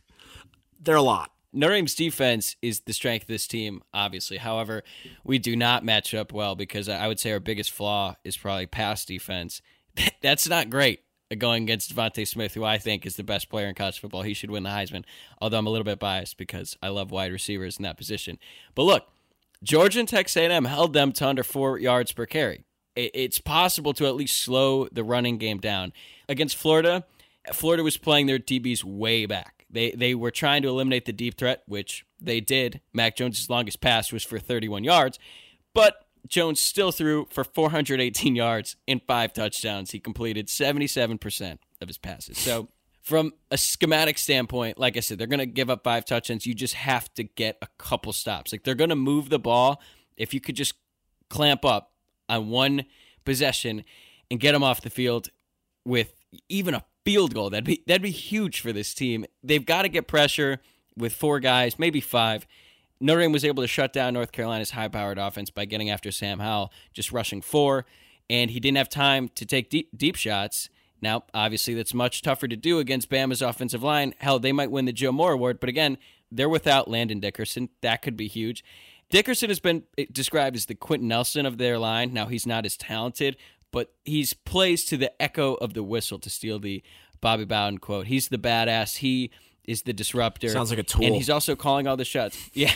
[0.80, 1.30] They're a lot.
[1.52, 4.36] Notre Dame's defense is the strength of this team, obviously.
[4.36, 4.82] However,
[5.24, 8.66] we do not match up well because I would say our biggest flaw is probably
[8.66, 9.62] pass defense.
[10.22, 11.00] That's not great
[11.32, 14.20] uh, going against DeVonta Smith, who I think is the best player in college football.
[14.20, 15.04] He should win the Heisman,
[15.40, 18.38] although I'm a little bit biased because I love wide receivers in that position.
[18.74, 19.08] But look,
[19.62, 22.65] Georgia and Texas A&M held them to under four yards per carry.
[22.96, 25.92] It's possible to at least slow the running game down.
[26.28, 27.04] Against Florida,
[27.52, 29.66] Florida was playing their DBs way back.
[29.70, 32.80] They they were trying to eliminate the deep threat, which they did.
[32.92, 35.18] Mac Jones' longest pass was for 31 yards,
[35.74, 39.90] but Jones still threw for 418 yards and five touchdowns.
[39.90, 42.38] He completed 77% of his passes.
[42.38, 42.68] So,
[43.02, 46.46] from a schematic standpoint, like I said, they're going to give up five touchdowns.
[46.46, 48.52] You just have to get a couple stops.
[48.52, 49.80] Like they're going to move the ball.
[50.16, 50.74] If you could just
[51.28, 51.92] clamp up
[52.28, 52.84] on one
[53.24, 53.84] possession
[54.30, 55.28] and get them off the field
[55.84, 56.12] with
[56.48, 59.24] even a field goal, that'd be that'd be huge for this team.
[59.42, 60.60] They've got to get pressure
[60.96, 62.46] with four guys, maybe five
[63.00, 66.10] Notre Dame was able to shut down North Carolina's high powered offense by getting after
[66.10, 67.84] Sam Howell, just rushing four,
[68.30, 70.70] and he didn't have time to take deep, deep shots.
[71.02, 74.14] Now, obviously, that's much tougher to do against Bama's offensive line.
[74.18, 75.98] Hell, they might win the Joe Moore Award, but again,
[76.32, 77.68] they're without Landon Dickerson.
[77.82, 78.64] That could be huge.
[79.10, 82.12] Dickerson has been eh, described as the Quenton Nelson of their line.
[82.12, 83.36] Now, he's not as talented,
[83.72, 86.82] but he's plays to the echo of the whistle, to steal the
[87.20, 88.06] Bobby Bowden quote.
[88.06, 88.96] He's the badass.
[88.98, 89.30] He
[89.64, 90.48] is the disruptor.
[90.48, 91.04] Sounds like a tool.
[91.04, 92.38] And he's also calling all the shots.
[92.54, 92.72] Yeah,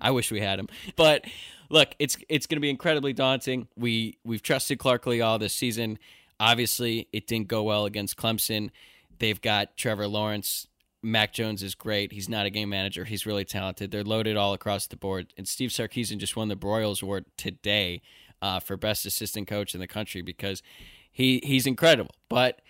[0.00, 0.68] I wish we had him.
[0.96, 1.24] But
[1.70, 3.68] look, it's it's going to be incredibly daunting.
[3.76, 5.98] We we've trusted Clark Lea all this season.
[6.40, 8.70] Obviously, it didn't go well against Clemson.
[9.18, 10.66] They've got Trevor Lawrence.
[11.04, 12.12] Mac Jones is great.
[12.12, 13.04] He's not a game manager.
[13.04, 13.90] He's really talented.
[13.90, 15.32] They're loaded all across the board.
[15.36, 18.02] And Steve Sarkisian just won the Broyles Award today
[18.40, 20.62] uh, for best assistant coach in the country because
[21.12, 22.14] he he's incredible.
[22.28, 22.60] But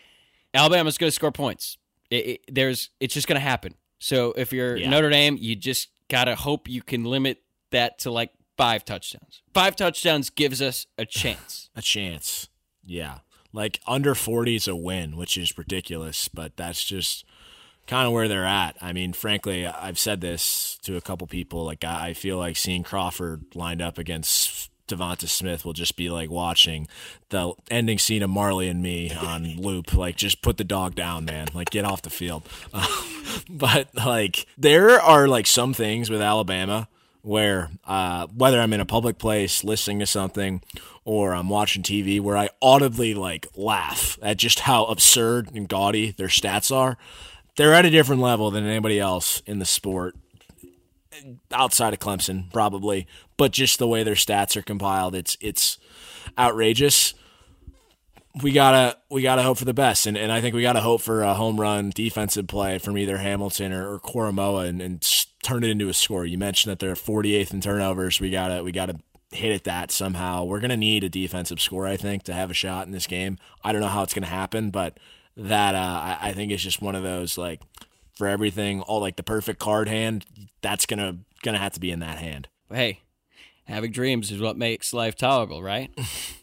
[0.53, 1.79] Alabama's going to score points.
[2.11, 3.75] It, it, there's it's just going to happen.
[3.99, 4.91] So if you're yeah.
[4.91, 9.43] Notre Dame, you just got to hope you can limit that to like five touchdowns.
[9.53, 11.71] Five touchdowns gives us a chance.
[11.75, 12.49] a chance.
[12.83, 13.19] Yeah.
[13.53, 17.25] Like under 40 is a win, which is ridiculous, but that's just
[17.87, 18.77] kind of where they're at.
[18.81, 21.65] I mean, frankly, I've said this to a couple people.
[21.65, 26.31] Like, I feel like seeing Crawford lined up against DeVonta Smith will just be like
[26.31, 26.87] watching
[27.31, 29.95] the ending scene of Marley and Me on loop.
[29.95, 31.49] Like, just put the dog down, man.
[31.55, 32.43] Like, get off the field.
[32.73, 32.87] Uh,
[33.49, 36.89] but like, there are like some things with Alabama
[37.25, 40.61] where uh, whether I'm in a public place listening to something
[41.07, 46.13] or I'm watching TV, where I audibly like laugh at just how absurd and gaudy
[46.13, 46.97] their stats are.
[47.57, 50.17] They're at a different level than anybody else in the sport
[51.53, 55.79] outside of Clemson, probably, but just the way their stats are compiled, it's it's
[56.39, 57.15] outrageous.
[58.43, 61.01] We gotta we gotta hope for the best, and, and I think we gotta hope
[61.01, 65.63] for a home run defensive play from either Hamilton or, or Koramoah, and, and turn
[65.63, 66.27] it into a score.
[66.27, 68.21] You mentioned that they're 48th in turnovers.
[68.21, 68.97] We gotta we gotta
[69.31, 70.45] hit at that somehow.
[70.45, 73.39] We're gonna need a defensive score, I think, to have a shot in this game.
[73.63, 74.99] I don't know how it's gonna happen, but
[75.37, 77.61] that uh, I, I think is just one of those like
[78.15, 80.25] for everything, all like the perfect card hand,
[80.63, 82.49] that's gonna gonna have to be in that hand.
[82.71, 83.01] Hey,
[83.65, 85.91] having dreams is what makes life tolerable, right?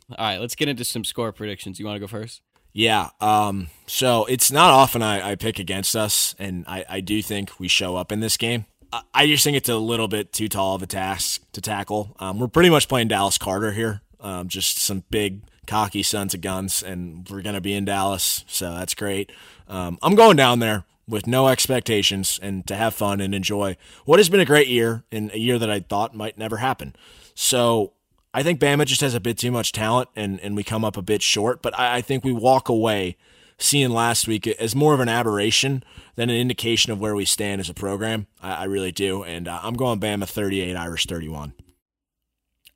[0.10, 1.80] all right, let's get into some score predictions.
[1.80, 2.41] You want to go first?
[2.73, 3.10] Yeah.
[3.19, 7.60] Um, so it's not often I, I pick against us, and I, I do think
[7.60, 8.65] we show up in this game.
[8.93, 12.15] I, I just think it's a little bit too tall of a task to tackle.
[12.19, 14.01] Um, we're pretty much playing Dallas Carter here.
[14.19, 18.43] Um, just some big cocky sons of guns, and we're going to be in Dallas,
[18.47, 19.32] so that's great.
[19.67, 24.19] Um, I'm going down there with no expectations and to have fun and enjoy what
[24.19, 26.95] has been a great year and a year that I thought might never happen.
[27.36, 27.93] So
[28.34, 30.97] I think Bama just has a bit too much talent and, and we come up
[30.97, 33.17] a bit short, but I, I think we walk away
[33.58, 35.84] seeing last week as more of an aberration
[36.15, 38.28] than an indication of where we stand as a program.
[38.41, 39.24] I, I really do.
[39.24, 41.54] And uh, I'm going Bama 38, Irish 31.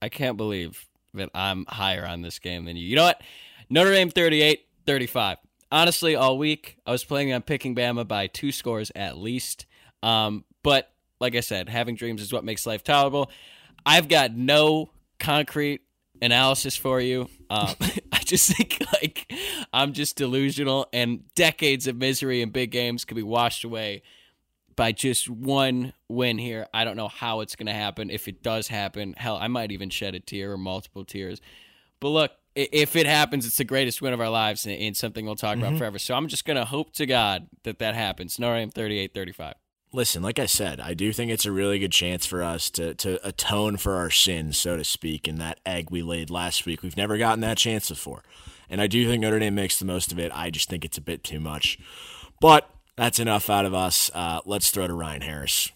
[0.02, 2.88] I can't believe that I'm higher on this game than you.
[2.88, 3.22] You know what?
[3.70, 5.38] Notre Dame 38, 35
[5.72, 9.66] honestly, all week I was planning on picking Bama by two scores at least.
[10.02, 13.30] Um, but like I said, having dreams is what makes life tolerable.
[13.86, 15.82] I've got no concrete
[16.22, 17.30] analysis for you.
[17.50, 17.76] Um,
[18.12, 19.32] I just think like
[19.74, 24.04] I'm just delusional, and decades of misery in big games could be washed away
[24.76, 26.68] by just one win here.
[26.74, 28.10] I don't know how it's going to happen.
[28.10, 31.42] If it does happen, hell, I might even shed a tear or multiple tears.
[32.00, 35.36] But look, if it happens, it's the greatest win of our lives and, something we'll
[35.36, 35.66] talk mm-hmm.
[35.66, 36.00] about forever.
[36.00, 38.40] So I'm just going to hope to God that that happens.
[38.40, 39.56] Notre Dame 38 35.
[39.92, 42.96] Listen, like I said, I do think it's a really good chance for us to,
[42.96, 46.84] to atone for our sins, so to speak, in that egg we laid last week.
[46.84, 48.24] We've never gotten that chance before.
[48.70, 50.34] and I do think Notre Dame makes the most of it.
[50.36, 51.80] I just think it's a bit too much.
[52.42, 54.10] But that's enough out of us.
[54.14, 55.72] Uh, let's throw to Ryan Harris.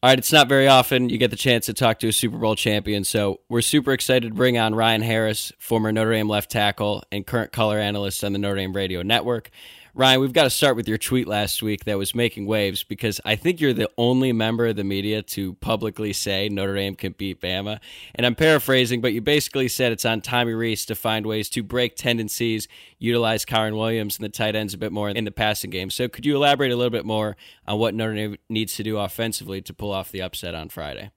[0.00, 2.38] All right, it's not very often you get the chance to talk to a Super
[2.38, 6.52] Bowl champion, so we're super excited to bring on Ryan Harris, former Notre Dame left
[6.52, 9.50] tackle and current color analyst on the Notre Dame Radio Network.
[9.98, 13.20] Ryan, we've got to start with your tweet last week that was making waves because
[13.24, 17.16] I think you're the only member of the media to publicly say Notre Dame can
[17.18, 17.80] beat Bama.
[18.14, 21.64] And I'm paraphrasing, but you basically said it's on Tommy Rees to find ways to
[21.64, 22.68] break tendencies,
[23.00, 25.90] utilize Kyren Williams and the tight ends a bit more in the passing game.
[25.90, 28.98] So could you elaborate a little bit more on what Notre Dame needs to do
[28.98, 31.10] offensively to pull off the upset on Friday?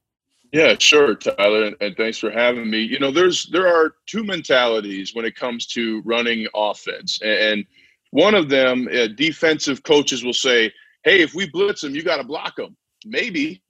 [0.52, 2.80] Yeah, sure, Tyler, and thanks for having me.
[2.80, 7.64] You know, there's there are two mentalities when it comes to running offense, and
[8.12, 10.72] one of them, uh, defensive coaches will say,
[11.04, 12.78] hey, if we blitz them, you got to block them.
[13.06, 13.64] Maybe.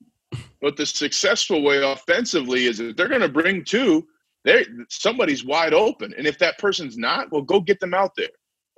[0.62, 4.06] But the successful way offensively is that they're going to bring two.
[4.44, 8.30] There, somebody's wide open, and if that person's not, well, go get them out there.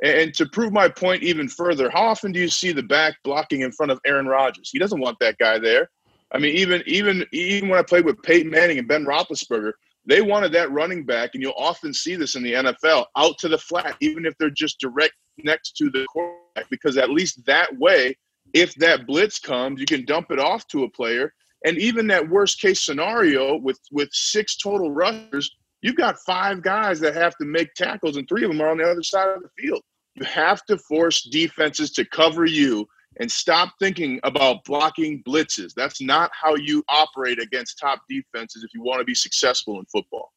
[0.04, 3.16] And, and to prove my point even further, how often do you see the back
[3.24, 4.70] blocking in front of Aaron Rodgers?
[4.72, 5.90] He doesn't want that guy there.
[6.34, 9.74] I mean, even even even when I played with Peyton Manning and Ben Roethlisberger,
[10.06, 13.48] they wanted that running back, and you'll often see this in the NFL, out to
[13.48, 17.78] the flat, even if they're just direct next to the quarterback, because at least that
[17.78, 18.16] way,
[18.54, 21.34] if that blitz comes, you can dump it off to a player.
[21.66, 25.50] And even that worst case scenario with with six total rushers,
[25.82, 28.78] you've got five guys that have to make tackles, and three of them are on
[28.78, 29.82] the other side of the field.
[30.16, 32.86] You have to force defenses to cover you
[33.18, 35.74] and stop thinking about blocking blitzes.
[35.74, 39.86] That's not how you operate against top defenses if you want to be successful in
[39.86, 40.32] football.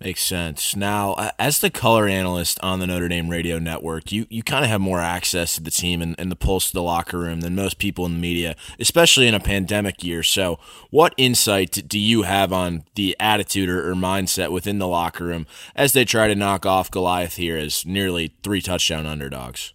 [0.00, 0.74] Makes sense.
[0.74, 4.70] Now, as the color analyst on the Notre Dame radio network, you, you kind of
[4.70, 7.54] have more access to the team and, and the pulse of the locker room than
[7.54, 10.24] most people in the media, especially in a pandemic year.
[10.24, 10.58] So,
[10.90, 15.46] what insight do you have on the attitude or, or mindset within the locker room
[15.76, 19.74] as they try to knock off Goliath here as nearly three touchdown underdogs?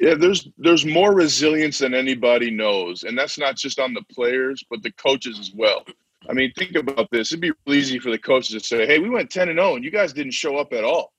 [0.00, 4.64] Yeah, there's there's more resilience than anybody knows, and that's not just on the players,
[4.70, 5.84] but the coaches as well.
[6.28, 7.32] I mean, think about this.
[7.32, 9.76] It'd be really easy for the coaches to say, "Hey, we went ten and zero,
[9.76, 11.12] and you guys didn't show up at all,"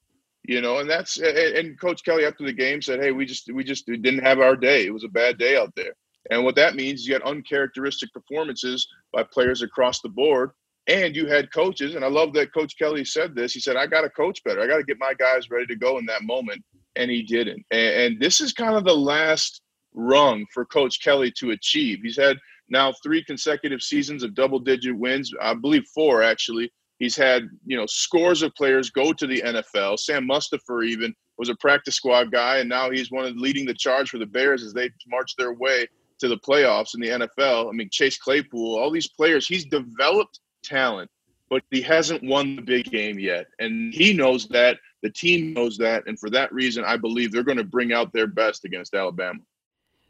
[0.44, 0.80] you know.
[0.80, 4.24] And that's and Coach Kelly after the game said, "Hey, we just we just didn't
[4.24, 4.88] have our day.
[4.88, 5.94] It was a bad day out there."
[6.32, 10.52] And what that means, is you had uncharacteristic performances by players across the board,
[10.88, 11.96] and you had coaches.
[11.96, 13.54] And I love that Coach Kelly said this.
[13.54, 14.62] He said, "I got to coach better.
[14.62, 16.64] I got to get my guys ready to go in that moment."
[16.96, 17.64] And he didn't.
[17.72, 19.62] And, and this is kind of the last
[19.94, 22.00] rung for Coach Kelly to achieve.
[22.02, 22.38] He's had
[22.70, 26.72] now three consecutive seasons of double digit wins, I believe four actually.
[27.00, 29.98] He's had, you know, scores of players go to the NFL.
[29.98, 33.74] Sam Mustipher even was a practice squad guy, and now he's one of leading the
[33.74, 35.88] charge for the Bears as they march their way
[36.20, 37.70] to the playoffs in the NFL.
[37.70, 41.10] I mean, Chase Claypool, all these players, he's developed talent,
[41.52, 43.48] but he hasn't won the big game yet.
[43.60, 44.80] And he knows that.
[45.04, 48.14] The team knows that, and for that reason, I believe they're going to bring out
[48.14, 49.40] their best against Alabama.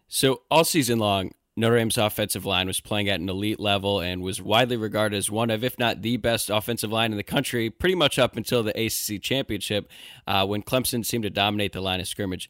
[0.08, 4.22] So all season long, Notre Dame's offensive line was playing at an elite level and
[4.22, 7.70] was widely regarded as one of, if not the best offensive line in the country,
[7.70, 9.90] pretty much up until the ACC championship,
[10.28, 12.50] uh, when Clemson seemed to dominate the line of scrimmage.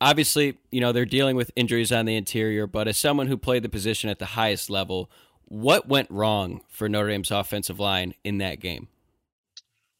[0.00, 3.62] Obviously, you know they're dealing with injuries on the interior, but as someone who played
[3.62, 5.10] the position at the highest level,
[5.50, 8.88] what went wrong for Notre Dame's offensive line in that game?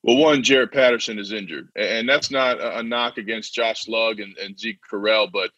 [0.03, 4.35] Well, one, Jarrett Patterson is injured, and that's not a knock against Josh Lugg and,
[4.39, 5.51] and Zeke Correll, but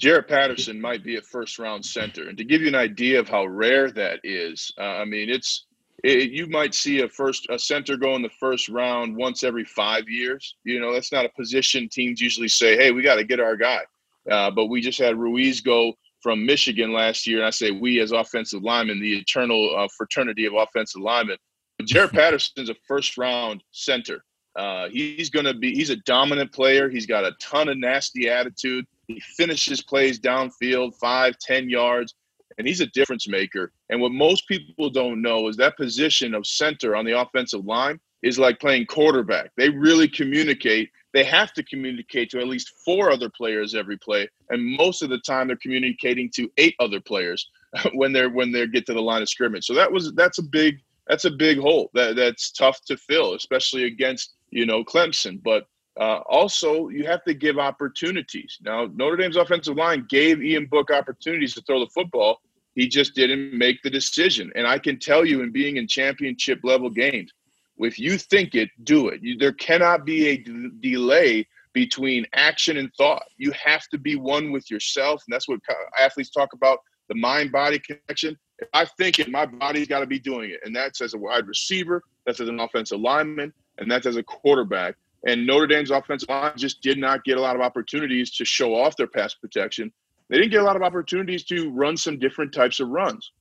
[0.00, 2.28] Jarrett Patterson might be a first round center.
[2.28, 5.66] And to give you an idea of how rare that is, uh, I mean, it's
[6.02, 9.64] it, you might see a first a center go in the first round once every
[9.64, 10.56] five years.
[10.64, 13.56] You know, that's not a position teams usually say, "Hey, we got to get our
[13.56, 13.82] guy."
[14.28, 15.92] Uh, but we just had Ruiz go
[16.24, 20.46] from Michigan last year, and I say we as offensive linemen, the eternal uh, fraternity
[20.46, 21.36] of offensive linemen,
[21.84, 24.24] Jarrett Patterson's a first round center.
[24.56, 26.88] Uh, he's going to be, he's a dominant player.
[26.88, 28.86] He's got a ton of nasty attitude.
[29.06, 32.14] He finishes plays downfield, five, ten yards,
[32.56, 33.72] and he's a difference maker.
[33.90, 38.00] And what most people don't know is that position of center on the offensive line
[38.22, 39.50] is like playing quarterback.
[39.58, 40.88] They really communicate.
[41.14, 45.10] They have to communicate to at least four other players every play, and most of
[45.10, 47.48] the time they're communicating to eight other players
[47.94, 49.64] when they're when they get to the line of scrimmage.
[49.64, 53.34] So that was that's a big that's a big hole that that's tough to fill,
[53.34, 55.40] especially against you know Clemson.
[55.42, 58.58] But uh, also, you have to give opportunities.
[58.62, 62.40] Now, Notre Dame's offensive line gave Ian Book opportunities to throw the football.
[62.74, 64.50] He just didn't make the decision.
[64.56, 67.32] And I can tell you, in being in championship level games,
[67.78, 69.20] if you think it, do it.
[69.22, 73.24] You, there cannot be a d- delay between action and thought.
[73.36, 75.60] You have to be one with yourself, and that's what
[75.98, 78.38] athletes talk about the mind body connection.
[78.60, 80.60] If I think it, my body's got to be doing it.
[80.64, 83.52] And that's as a wide receiver, that's as an offensive lineman.
[83.78, 84.94] and that's as a quarterback.
[85.26, 88.74] And Notre Dame's offensive line just did not get a lot of opportunities to show
[88.74, 89.92] off their pass protection.
[90.28, 93.32] They didn't get a lot of opportunities to run some different types of runs.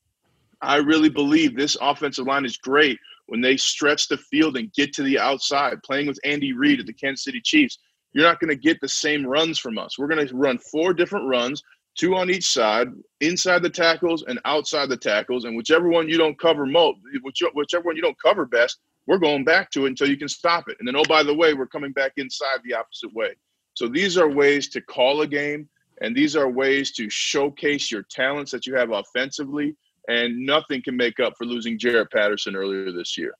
[0.61, 4.93] I really believe this offensive line is great when they stretch the field and get
[4.93, 5.81] to the outside.
[5.83, 7.79] Playing with Andy Reid at the Kansas City Chiefs,
[8.13, 9.97] you're not going to get the same runs from us.
[9.97, 11.63] We're going to run four different runs,
[11.97, 12.89] two on each side,
[13.21, 17.83] inside the tackles and outside the tackles, and whichever one you don't cover most, whichever
[17.83, 20.77] one you don't cover best, we're going back to it until you can stop it.
[20.79, 23.35] And then, oh, by the way, we're coming back inside the opposite way.
[23.73, 25.67] So these are ways to call a game,
[26.01, 29.75] and these are ways to showcase your talents that you have offensively.
[30.07, 33.33] And nothing can make up for losing Jarrett Patterson earlier this year.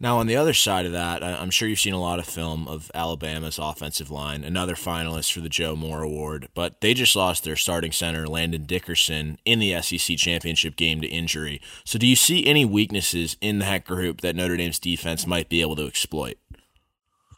[0.00, 2.68] Now, on the other side of that, I'm sure you've seen a lot of film
[2.68, 7.42] of Alabama's offensive line, another finalist for the Joe Moore Award, but they just lost
[7.42, 11.60] their starting center, Landon Dickerson, in the SEC championship game to injury.
[11.84, 15.60] So, do you see any weaknesses in that group that Notre Dame's defense might be
[15.62, 16.38] able to exploit?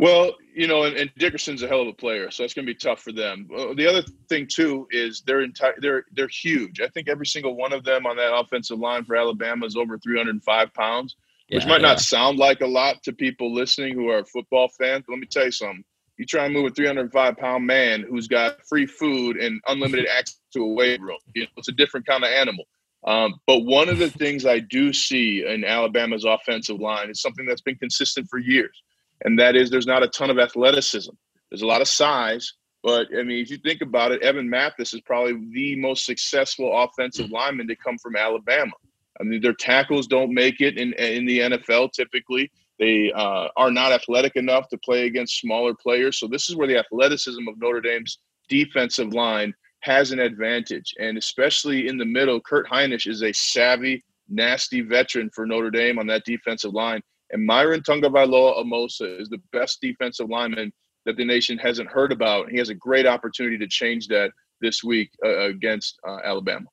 [0.00, 2.72] Well, you know, and, and Dickerson's a hell of a player, so it's going to
[2.72, 3.48] be tough for them.
[3.76, 6.80] the other thing too is they're entire they're they're huge.
[6.80, 9.98] I think every single one of them on that offensive line for Alabama is over
[9.98, 11.16] 305 pounds
[11.50, 15.04] which might not sound like a lot to people listening who are football fans.
[15.06, 15.84] But let me tell you something.
[16.16, 20.38] You try and move a 305 pound man who's got free food and unlimited access
[20.52, 21.18] to a weight room.
[21.34, 22.64] You know, it's a different kind of animal.
[23.04, 27.46] Um, but one of the things I do see in Alabama's offensive line is something
[27.46, 28.82] that's been consistent for years,
[29.24, 31.12] and that is there's not a ton of athleticism.
[31.50, 34.94] There's a lot of size, but I mean, if you think about it, Evan Mathis
[34.94, 38.72] is probably the most successful offensive lineman to come from Alabama.
[39.20, 42.50] I mean, their tackles don't make it in in the NFL typically.
[42.78, 46.18] They uh, are not athletic enough to play against smaller players.
[46.18, 48.18] So this is where the athleticism of Notre Dame's
[48.48, 54.02] defensive line has an advantage, and especially in the middle, Kurt Hinish is a savvy,
[54.28, 57.02] nasty veteran for Notre Dame on that defensive line.
[57.32, 60.72] And Myron Tagovailoa-Amosa is the best defensive lineman
[61.06, 62.50] that the nation hasn't heard about.
[62.50, 66.66] He has a great opportunity to change that this week uh, against uh, Alabama.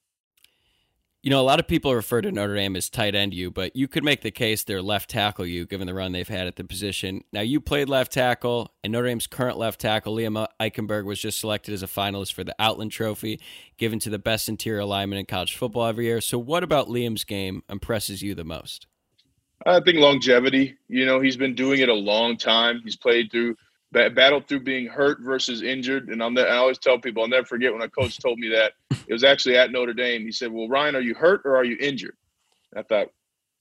[1.23, 3.75] You know, a lot of people refer to Notre Dame as tight end you, but
[3.75, 6.55] you could make the case they're left tackle you, given the run they've had at
[6.55, 7.23] the position.
[7.33, 11.39] Now, you played left tackle, and Notre Dame's current left tackle, Liam Eichenberg, was just
[11.39, 13.41] selected as a finalist for the Outland Trophy,
[13.77, 16.21] given to the best interior lineman in college football every year.
[16.21, 18.87] So, what about Liam's game impresses you the most?
[19.65, 20.77] I think longevity.
[20.87, 22.81] You know, he's been doing it a long time.
[22.83, 23.55] He's played through
[23.91, 26.09] battled through being hurt versus injured.
[26.09, 28.73] And I'm, I always tell people, I'll never forget when a coach told me that.
[29.07, 30.23] It was actually at Notre Dame.
[30.23, 32.15] He said, Well, Ryan, are you hurt or are you injured?
[32.75, 33.07] I thought,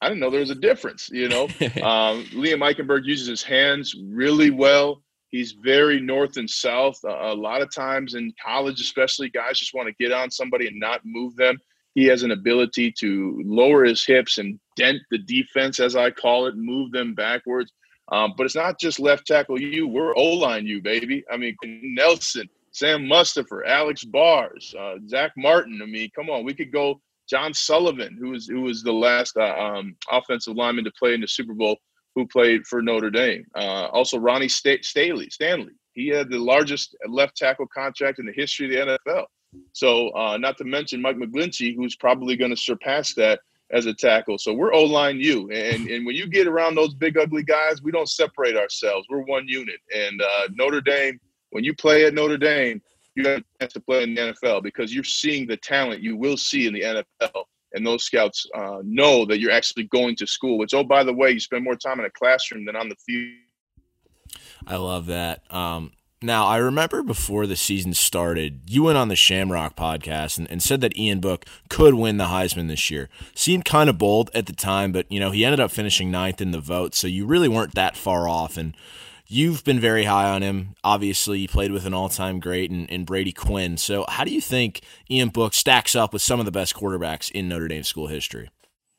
[0.00, 1.08] I didn't know there was a difference.
[1.10, 1.44] You know,
[1.82, 5.02] um, Liam Eichenberg uses his hands really well.
[5.28, 6.98] He's very north and south.
[7.04, 10.66] Uh, a lot of times in college, especially, guys just want to get on somebody
[10.68, 11.58] and not move them.
[11.96, 16.46] He has an ability to lower his hips and dent the defense, as I call
[16.46, 17.72] it, move them backwards.
[18.12, 19.88] Um, but it's not just left tackle you.
[19.88, 21.24] We're O line you, baby.
[21.32, 25.80] I mean, Nelson, Sam Mustipher, Alex Bars, uh, Zach Martin.
[25.82, 27.00] I mean, come on, we could go.
[27.28, 31.22] John Sullivan, who was who was the last uh, um, offensive lineman to play in
[31.22, 31.76] the Super Bowl,
[32.14, 33.44] who played for Notre Dame.
[33.56, 35.72] Uh, also, Ronnie St- Staley, Stanley.
[35.94, 39.24] He had the largest left tackle contract in the history of the NFL.
[39.72, 43.40] So, uh, not to mention Mike McGlinchey, who's probably going to surpass that
[43.72, 44.38] as a tackle.
[44.38, 47.82] So we're O line you, and and when you get around those big ugly guys,
[47.82, 49.06] we don't separate ourselves.
[49.10, 49.80] We're one unit.
[49.94, 51.18] And uh, Notre Dame,
[51.50, 52.80] when you play at Notre Dame,
[53.14, 56.16] you have a chance to play in the NFL because you're seeing the talent you
[56.16, 57.44] will see in the NFL.
[57.72, 60.58] And those scouts uh, know that you're actually going to school.
[60.58, 62.96] Which, oh, by the way, you spend more time in a classroom than on the
[62.96, 63.34] field.
[64.66, 65.42] I love that.
[65.52, 65.92] Um,
[66.22, 70.62] now, I remember before the season started, you went on the Shamrock podcast and, and,
[70.62, 73.10] said that Ian Book could win the Heisman this year.
[73.34, 76.40] Seemed kind of bold at the time, but you know he ended up finishing ninth
[76.40, 78.56] in the vote, so you really weren't that far off.
[78.56, 78.74] And
[79.26, 80.74] you've been very high on him.
[80.82, 83.76] Obviously, you played with an all-time great in Brady Quinn.
[83.76, 87.30] So, how do you think Ian Book stacks up with some of the best quarterbacks
[87.30, 88.50] in Notre Dame school history?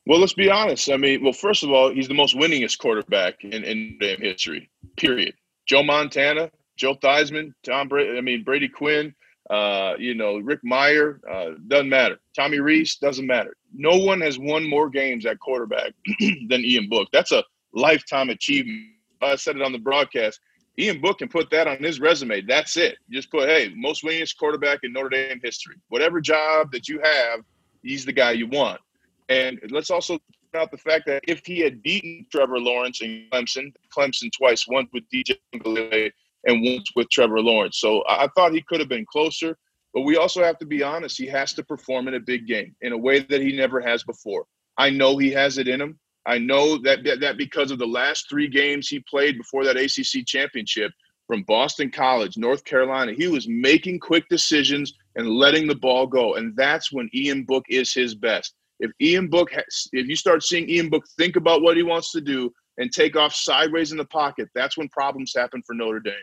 [0.06, 0.88] Well, let's be honest.
[0.88, 4.20] I mean, well, first of all, he's the most winningest quarterback in, in Notre Dame
[4.20, 4.70] history.
[4.96, 5.34] Period.
[5.66, 9.14] Joe Montana, Joe Theismann, Tom Brady, I mean Brady Quinn,
[9.50, 12.18] uh, you know, Rick Mirer, uh, doesn't matter.
[12.36, 13.54] Tommy Rees doesn't matter.
[13.74, 15.92] No one has won more games at quarterback
[16.48, 17.08] than Ian Book.
[17.12, 18.86] That's a lifetime achievement.
[19.20, 20.40] I said it on the broadcast.
[20.78, 22.42] Ian Book can put that on his resume.
[22.42, 22.98] That's it.
[23.10, 25.74] Just put, hey, most winningest quarterback in Notre Dame history.
[25.88, 27.40] Whatever job that you have,
[27.82, 28.80] he's the guy you want.
[29.28, 30.18] And let's also
[30.54, 34.88] out the fact that if he had beaten Trevor Lawrence and Clemson, Clemson twice, once
[34.92, 36.10] with DJ Uiagalelei
[36.46, 37.80] and once with Trevor Lawrence.
[37.80, 39.56] So I thought he could have been closer,
[39.94, 41.18] but we also have to be honest.
[41.18, 44.04] He has to perform in a big game in a way that he never has
[44.04, 44.44] before.
[44.76, 45.98] I know he has it in him.
[46.26, 50.26] I know that, that because of the last three games he played before that ACC
[50.26, 50.92] championship
[51.26, 56.34] from Boston College, North Carolina, he was making quick decisions and letting the ball go,
[56.34, 58.54] and that's when Ian Book is his best.
[58.80, 62.12] If Ian Book, has, if you start seeing Ian Book think about what he wants
[62.12, 66.00] to do and take off sideways in the pocket, that's when problems happen for Notre
[66.00, 66.14] Dame.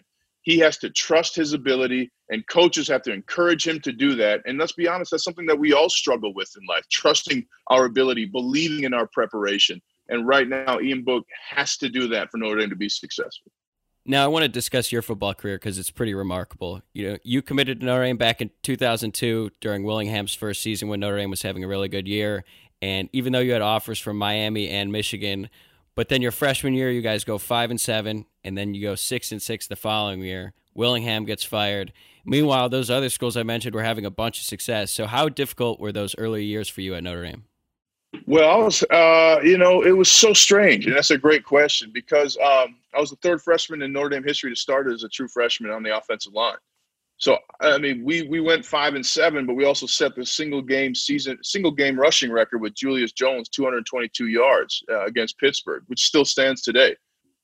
[0.41, 4.41] He has to trust his ability, and coaches have to encourage him to do that.
[4.45, 7.85] And let's be honest, that's something that we all struggle with in life trusting our
[7.85, 9.81] ability, believing in our preparation.
[10.07, 13.51] And right now, Ian Book has to do that for Notre Dame to be successful.
[14.05, 16.83] Now, I want to discuss your football career because it's pretty remarkable.
[16.93, 20.99] You know, you committed to Notre Dame back in 2002 during Willingham's first season when
[20.99, 22.45] Notre Dame was having a really good year.
[22.83, 25.49] And even though you had offers from Miami and Michigan,
[25.95, 28.95] but then your freshman year, you guys go five and seven, and then you go
[28.95, 30.53] six and six the following year.
[30.73, 31.93] Willingham gets fired.
[32.25, 34.91] Meanwhile, those other schools I mentioned were having a bunch of success.
[34.91, 37.45] So, how difficult were those early years for you at Notre Dame?
[38.25, 41.91] Well, I was, uh, you know, it was so strange, and that's a great question
[41.93, 45.09] because um, I was the third freshman in Notre Dame history to start as a
[45.09, 46.57] true freshman on the offensive line.
[47.17, 50.61] So, I mean, we we went five and seven, but we also set the single
[50.61, 56.03] game season, single game rushing record with Julius Jones, 222 yards uh, against Pittsburgh, which
[56.03, 56.95] still stands today.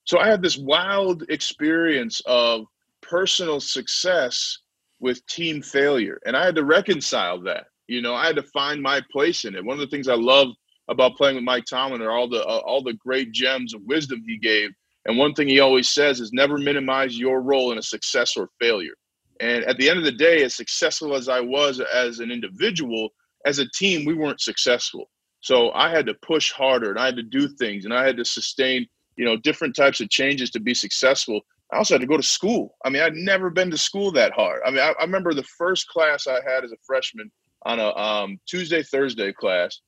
[0.03, 2.65] So, I had this wild experience of
[3.01, 4.57] personal success
[4.99, 7.67] with team failure, and I had to reconcile that.
[7.87, 9.63] You know, I had to find my place in it.
[9.63, 10.49] One of the things I love
[10.89, 14.21] about playing with Mike Tomlin are all the uh, all the great gems of wisdom
[14.25, 14.69] he gave.
[15.05, 18.49] And one thing he always says is never minimize your role in a success or
[18.59, 18.93] failure.
[19.41, 23.09] And at the end of the day, as successful as I was as an individual,
[23.45, 25.09] as a team, we weren't successful.
[25.41, 28.17] So I had to push harder and I had to do things and I had
[28.17, 28.85] to sustain,
[29.15, 31.41] you know, different types of changes to be successful.
[31.73, 32.75] I also had to go to school.
[32.85, 34.61] I mean, I'd never been to school that hard.
[34.65, 37.31] I mean, I, I remember the first class I had as a freshman
[37.65, 39.79] on a um, Tuesday, Thursday class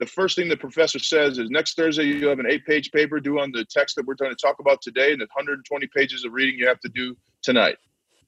[0.00, 3.20] the first thing the professor says is next Thursday you have an eight page paper
[3.20, 6.24] due on the text that we're going to talk about today, and the 120 pages
[6.24, 7.76] of reading you have to do tonight.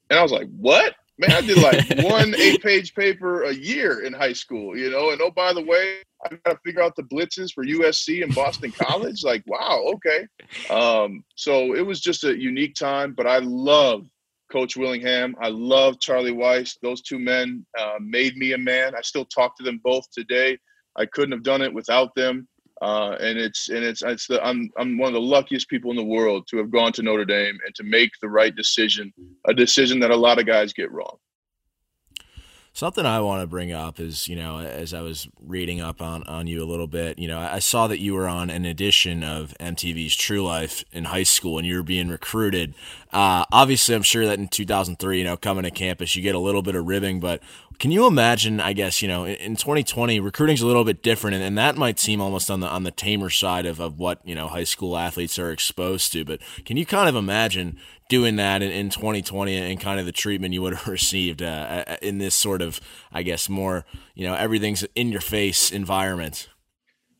[0.09, 0.95] And I was like, what?
[1.17, 5.11] Man, I did like one eight page paper a year in high school, you know.
[5.11, 8.33] And oh, by the way, I got to figure out the blitzes for USC and
[8.33, 9.23] Boston College.
[9.23, 10.27] Like, wow, okay.
[10.69, 14.05] Um, so it was just a unique time, but I love
[14.49, 15.35] Coach Willingham.
[15.41, 16.77] I love Charlie Weis.
[16.81, 18.95] Those two men uh, made me a man.
[18.95, 20.57] I still talk to them both today.
[20.95, 22.47] I couldn't have done it without them.
[22.81, 25.97] Uh, and it's and it's it's the I'm I'm one of the luckiest people in
[25.97, 29.13] the world to have gone to Notre Dame and to make the right decision,
[29.47, 31.17] a decision that a lot of guys get wrong.
[32.71, 36.23] Something I want to bring up is, you know, as I was reading up on,
[36.23, 39.21] on you a little bit, you know, I saw that you were on an edition
[39.23, 42.75] of MTV's True Life in high school and you were being recruited.
[43.11, 46.39] Uh, obviously, I'm sure that in 2003, you know, coming to campus, you get a
[46.39, 47.41] little bit of ribbing, but
[47.79, 48.59] can you imagine?
[48.59, 51.97] I guess you know in 2020, recruiting's a little bit different, and, and that might
[51.97, 54.97] seem almost on the on the tamer side of, of what you know high school
[54.97, 56.25] athletes are exposed to.
[56.25, 57.77] But can you kind of imagine
[58.09, 61.83] doing that in, in 2020 and kind of the treatment you would have received uh,
[61.87, 66.49] uh, in this sort of, I guess, more you know everything's in your face environment?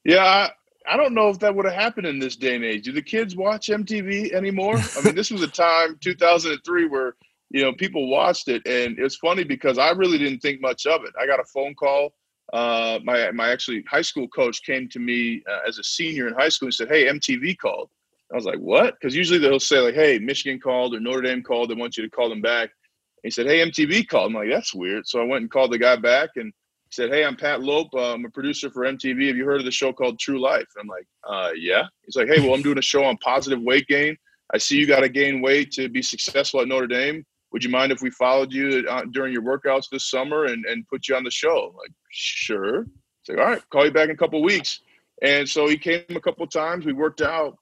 [0.04, 0.52] Yeah, I,
[0.86, 2.84] I don't know if that would have happened in this day and age.
[2.84, 4.76] Do the kids watch MTV anymore?
[4.76, 7.16] I mean, this was a time 2003 where
[7.50, 11.04] you know, people watched it, and it's funny because I really didn't think much of
[11.04, 11.14] it.
[11.20, 12.14] I got a phone call.
[12.54, 16.34] Uh, my my actually high school coach came to me uh, as a senior in
[16.34, 17.90] high school and said, "Hey, MTV called."
[18.32, 21.42] I was like, "What?" Because usually they'll say like, "Hey, Michigan called or Notre Dame
[21.42, 21.70] called.
[21.70, 24.50] They want you to call them back." And he said, "Hey, MTV called." I'm like,
[24.50, 26.54] "That's weird." So I went and called the guy back and
[26.92, 27.94] said, "Hey, I'm Pat Lope.
[27.94, 29.28] Uh, I'm a producer for MTV.
[29.28, 32.16] Have you heard of the show called True Life?" And I'm like, uh, "Yeah." He's
[32.16, 34.16] like, "Hey, well, I'm doing a show on positive weight gain.
[34.54, 37.70] I see you got to gain weight to be successful at Notre Dame would you
[37.70, 41.16] mind if we followed you uh, during your workouts this summer and, and put you
[41.16, 41.74] on the show?
[41.78, 42.82] like, sure.
[42.82, 44.82] It's like, all right, call you back in a couple weeks.
[45.22, 46.86] And so he came a couple times.
[46.86, 47.58] We worked out.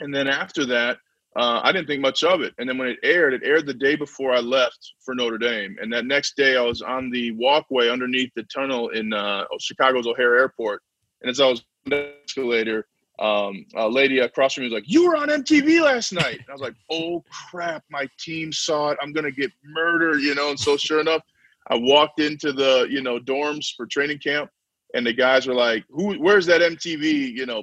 [0.00, 0.98] And then after that,
[1.36, 2.54] uh, I didn't think much of it.
[2.58, 5.76] And then when it aired, it aired the day before I left for Notre Dame.
[5.80, 10.06] And that next day, I was on the walkway underneath the tunnel in uh, Chicago's
[10.06, 10.82] O'Hare Airport.
[11.22, 12.86] And as I was on the escalator,
[13.18, 16.48] um, a lady across from me was like, "You were on MTV last night." And
[16.48, 17.84] I was like, "Oh crap!
[17.90, 18.98] My team saw it.
[19.00, 20.50] I'm gonna get murdered," you know.
[20.50, 21.22] And so, sure enough,
[21.68, 24.50] I walked into the you know dorms for training camp,
[24.94, 26.14] and the guys were like, "Who?
[26.14, 27.62] Where's that MTV?" You know,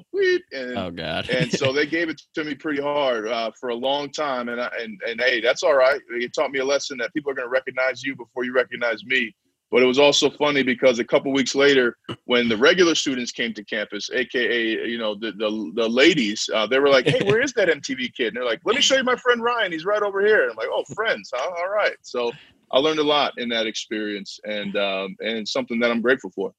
[0.53, 1.29] and oh god.
[1.29, 4.61] and so they gave it to me pretty hard uh, for a long time, and
[4.61, 5.99] I, and and hey, that's all right.
[6.11, 9.35] It taught me a lesson that people are gonna recognize you before you recognize me.
[9.71, 13.53] But it was also funny because a couple weeks later, when the regular students came
[13.53, 17.41] to campus, aka you know the the, the ladies, uh, they were like, "Hey, where
[17.41, 19.71] is that MTV kid?" And they're like, "Let me show you my friend Ryan.
[19.71, 21.49] He's right over here." And I'm like, "Oh, friends, huh?
[21.57, 22.31] All right." So
[22.71, 26.53] I learned a lot in that experience, and um, and something that I'm grateful for.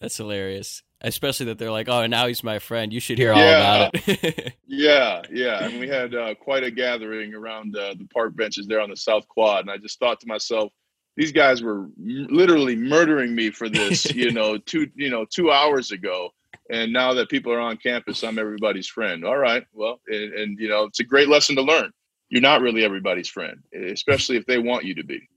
[0.00, 0.82] That's hilarious.
[1.00, 2.92] especially that they're like, "Oh, now he's my friend.
[2.92, 3.90] You should hear all Yeah.
[3.90, 5.66] about it." Yeah, yeah.
[5.66, 8.96] And we had uh, quite a gathering around uh, the park benches there on the
[8.96, 9.60] South Quad.
[9.60, 10.72] And I just thought to myself,
[11.16, 15.50] these guys were m- literally murdering me for this, you know, two, you know, two
[15.50, 16.30] hours ago.
[16.70, 19.24] And now that people are on campus, I'm everybody's friend.
[19.24, 19.64] All right.
[19.72, 21.90] Well, and, and you know, it's a great lesson to learn.
[22.30, 25.28] You're not really everybody's friend, especially if they want you to be.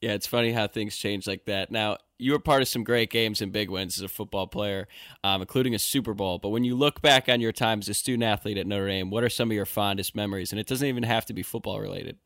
[0.00, 1.72] Yeah, it's funny how things change like that.
[1.72, 4.86] Now, you were part of some great games and big wins as a football player,
[5.24, 6.38] um, including a Super Bowl.
[6.38, 9.10] But when you look back on your time as a student athlete at Notre Dame,
[9.10, 10.52] what are some of your fondest memories?
[10.52, 12.16] And it doesn't even have to be football related.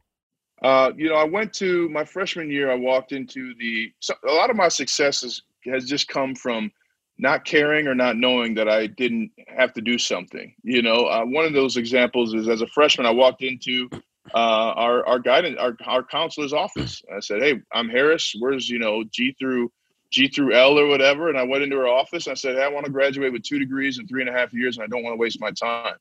[0.62, 2.70] Uh, you know, I went to my freshman year.
[2.70, 3.92] I walked into the.
[4.00, 6.70] So a lot of my successes has just come from
[7.18, 10.54] not caring or not knowing that I didn't have to do something.
[10.62, 13.88] You know, uh, one of those examples is as a freshman, I walked into
[14.34, 17.02] uh, our our guidance our our counselor's office.
[17.14, 18.34] I said, "Hey, I'm Harris.
[18.38, 19.70] Where's you know G through
[20.10, 22.26] G through L or whatever?" And I went into her office.
[22.26, 24.32] and I said, "Hey, I want to graduate with two degrees in three and a
[24.32, 25.96] half years, and I don't want to waste my time."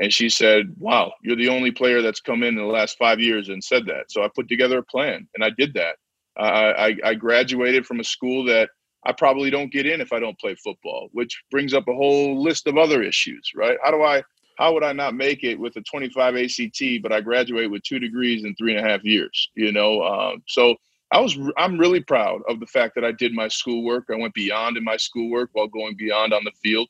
[0.00, 3.20] And she said, Wow, you're the only player that's come in in the last five
[3.20, 4.10] years and said that.
[4.10, 5.96] So I put together a plan and I did that.
[6.38, 8.68] Uh, I, I graduated from a school that
[9.04, 12.42] I probably don't get in if I don't play football, which brings up a whole
[12.42, 13.78] list of other issues, right?
[13.82, 14.22] How do I,
[14.58, 17.98] how would I not make it with a 25 ACT, but I graduate with two
[17.98, 20.02] degrees in three and a half years, you know?
[20.02, 20.74] Um, so
[21.12, 24.06] I was, I'm really proud of the fact that I did my schoolwork.
[24.10, 26.88] I went beyond in my schoolwork while going beyond on the field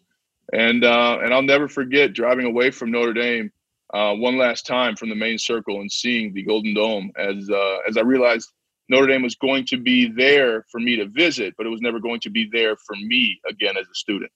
[0.53, 3.51] and uh, and I'll never forget driving away from Notre Dame
[3.95, 7.79] uh, one last time from the main circle and seeing the Golden Dome as uh,
[7.89, 8.53] as I realized
[8.89, 11.99] Notre Dame was going to be there for me to visit, but it was never
[11.99, 14.31] going to be there for me again as a student.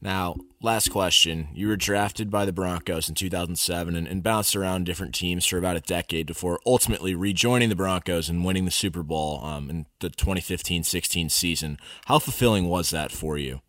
[0.00, 1.48] Now, last question.
[1.54, 5.58] You were drafted by the Broncos in 2007 and, and, bounced around different teams for
[5.58, 9.86] about a decade before ultimately rejoining the Broncos and winning the Super Bowl um, in
[10.00, 11.78] the 2015 16 season.
[12.06, 13.60] How fulfilling was that for you?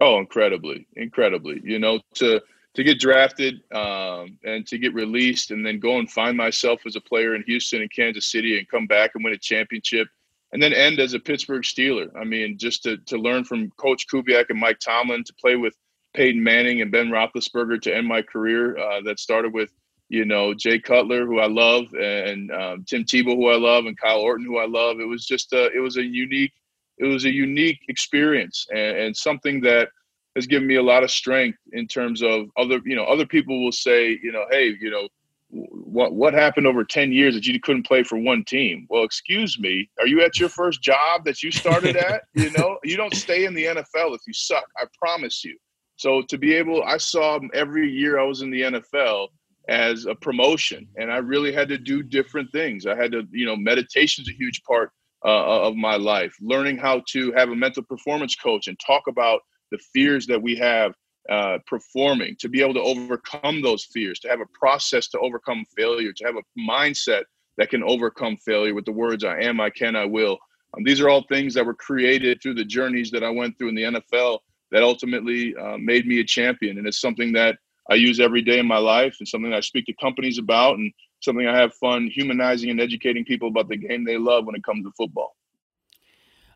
[0.00, 1.60] Oh, incredibly, incredibly.
[1.64, 2.40] You know, to
[2.74, 6.96] to get drafted um, and to get released, and then go and find myself as
[6.96, 10.08] a player in Houston and Kansas City, and come back and win a championship,
[10.52, 12.08] and then end as a Pittsburgh Steeler.
[12.14, 15.74] I mean, just to to learn from Coach Kubiak and Mike Tomlin, to play with
[16.14, 19.72] Peyton Manning and Ben Roethlisberger, to end my career uh, that started with
[20.10, 23.98] you know Jay Cutler, who I love, and um, Tim Tebow, who I love, and
[23.98, 25.00] Kyle Orton, who I love.
[25.00, 26.52] It was just a, it was a unique
[26.98, 29.88] it was a unique experience and, and, something that
[30.34, 33.64] has given me a lot of strength in terms of other you know other people
[33.64, 35.08] will say you know hey you know
[35.48, 38.86] what what happened over 10 years that you couldn't play for one team?
[38.90, 42.24] Well excuse me are you at your first job that you started at?
[42.34, 45.56] You know you don't stay in the NFL if you suck I promise you.
[45.96, 49.28] So to be able I saw every year I was in the NFL
[49.68, 52.86] as a promotion and I really had to do different things.
[52.86, 54.90] I had to you know meditation's a huge part
[55.26, 56.34] uh, of my life.
[56.40, 59.40] Learning how to have a mental performance coach and talk about
[59.72, 60.94] the fears that we have
[61.28, 65.64] uh, performing, to be able to overcome those fears, to have a process to overcome
[65.76, 67.24] failure, to have a mindset
[67.58, 70.38] that can overcome failure with the words I am, I can, I will.
[70.76, 73.70] Um, these are all things that were created through the journeys that I went through
[73.70, 74.38] in the NFL
[74.70, 76.78] that ultimately uh, made me a champion.
[76.78, 77.56] And it's something that
[77.90, 80.92] I use every day in my life and something I speak to companies about and
[81.26, 84.64] something I have fun humanizing and educating people about the game they love when it
[84.64, 85.36] comes to football.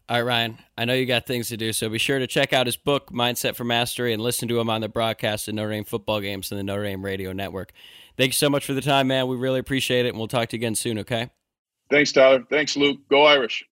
[0.08, 2.52] All right, Ryan, I know you got things to do, so be sure to check
[2.52, 5.70] out his book, Mindset for Mastery, and listen to him on the broadcast of Notre
[5.70, 7.72] Dame football games and the Notre Dame radio network.
[8.16, 9.28] Thank you so much for the time, man.
[9.28, 11.30] We really appreciate it, and we'll talk to you again soon, okay?
[11.90, 12.42] Thanks, Tyler.
[12.50, 12.98] Thanks, Luke.
[13.08, 13.64] Go Irish.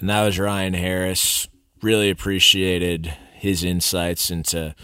[0.00, 1.46] And that was Ryan Harris.
[1.80, 4.74] Really appreciated his insights into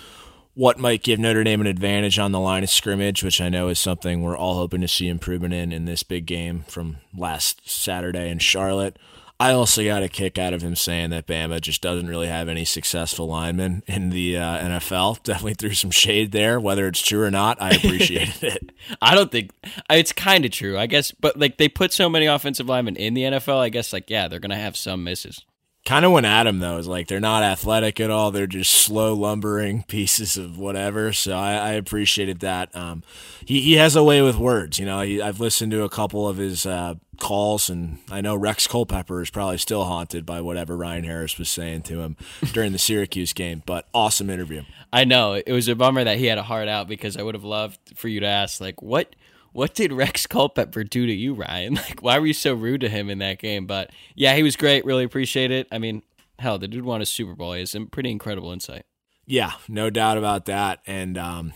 [0.54, 3.68] what might give Notre Dame an advantage on the line of scrimmage, which I know
[3.68, 7.68] is something we're all hoping to see improvement in in this big game from last
[7.68, 8.98] Saturday in Charlotte.
[9.40, 12.48] I also got a kick out of him saying that Bama just doesn't really have
[12.48, 15.20] any successful linemen in the uh, NFL.
[15.24, 16.60] Definitely threw some shade there.
[16.60, 18.72] Whether it's true or not, I appreciated it.
[19.00, 19.50] I don't think
[19.90, 21.10] it's kind of true, I guess.
[21.10, 24.28] But like they put so many offensive linemen in the NFL, I guess like yeah,
[24.28, 25.44] they're gonna have some misses
[25.84, 26.78] kind of went at him though.
[26.78, 28.30] Is like they're not athletic at all.
[28.30, 31.12] They're just slow lumbering pieces of whatever.
[31.12, 32.74] So I, I appreciated that.
[32.74, 33.02] Um,
[33.44, 34.78] he he has a way with words.
[34.78, 38.36] You know, he, I've listened to a couple of his uh, calls, and I know
[38.36, 42.16] Rex Culpepper is probably still haunted by whatever Ryan Harris was saying to him
[42.52, 43.62] during the Syracuse game.
[43.66, 44.62] But awesome interview.
[44.92, 47.34] I know it was a bummer that he had a heart out because I would
[47.34, 49.14] have loved for you to ask like what
[49.52, 51.74] what did Rex Culpepper do to you, Ryan?
[51.82, 53.66] Like, why were you so rude to him in that game?
[53.66, 54.84] But yeah, he was great.
[54.84, 55.66] Really appreciate it.
[55.72, 56.02] I mean,
[56.38, 57.52] hell, the dude won a Super Bowl.
[57.52, 58.84] He has some pretty incredible insight.
[59.26, 60.80] Yeah, no doubt about that.
[60.86, 61.52] And um,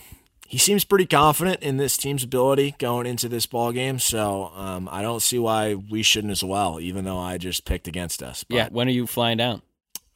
[0.46, 3.98] he seems pretty confident in this team's ability going into this ball game.
[3.98, 7.88] So um, I don't see why we shouldn't as well, even though I just picked
[7.88, 8.44] against us.
[8.44, 9.62] But, yeah, when are you flying down?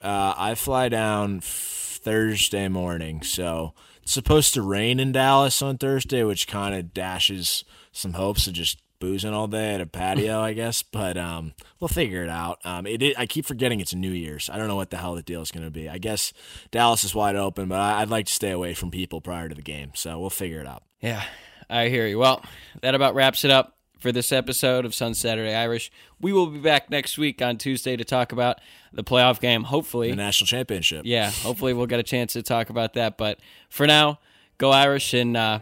[0.01, 3.75] Uh, I fly down Thursday morning, so
[4.13, 8.81] supposed to rain in Dallas on Thursday, which kind of dashes some hopes of just
[8.99, 10.83] boozing all day at a patio, I guess.
[10.83, 12.59] But um, we'll figure it out.
[12.65, 14.51] Um, it, it, I keep forgetting it's New Year's.
[14.51, 15.89] I don't know what the hell the deal is going to be.
[15.89, 16.33] I guess
[16.71, 19.55] Dallas is wide open, but I, I'd like to stay away from people prior to
[19.55, 20.83] the game, so we'll figure it out.
[21.01, 21.25] Yeah,
[21.69, 22.19] I hear you.
[22.19, 22.45] Well,
[22.83, 25.93] that about wraps it up for this episode of Sun Saturday Irish.
[26.21, 28.61] We will be back next week on Tuesday to talk about
[28.93, 30.11] the playoff game, hopefully.
[30.11, 31.03] The national championship.
[31.05, 33.17] Yeah, hopefully we'll get a chance to talk about that.
[33.17, 33.39] But
[33.69, 34.19] for now,
[34.59, 35.61] go Irish and uh,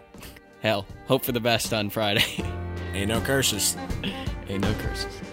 [0.63, 2.25] hell, hope for the best on Friday.
[2.95, 3.77] Ain't no curses.
[4.49, 5.28] Ain't no curses.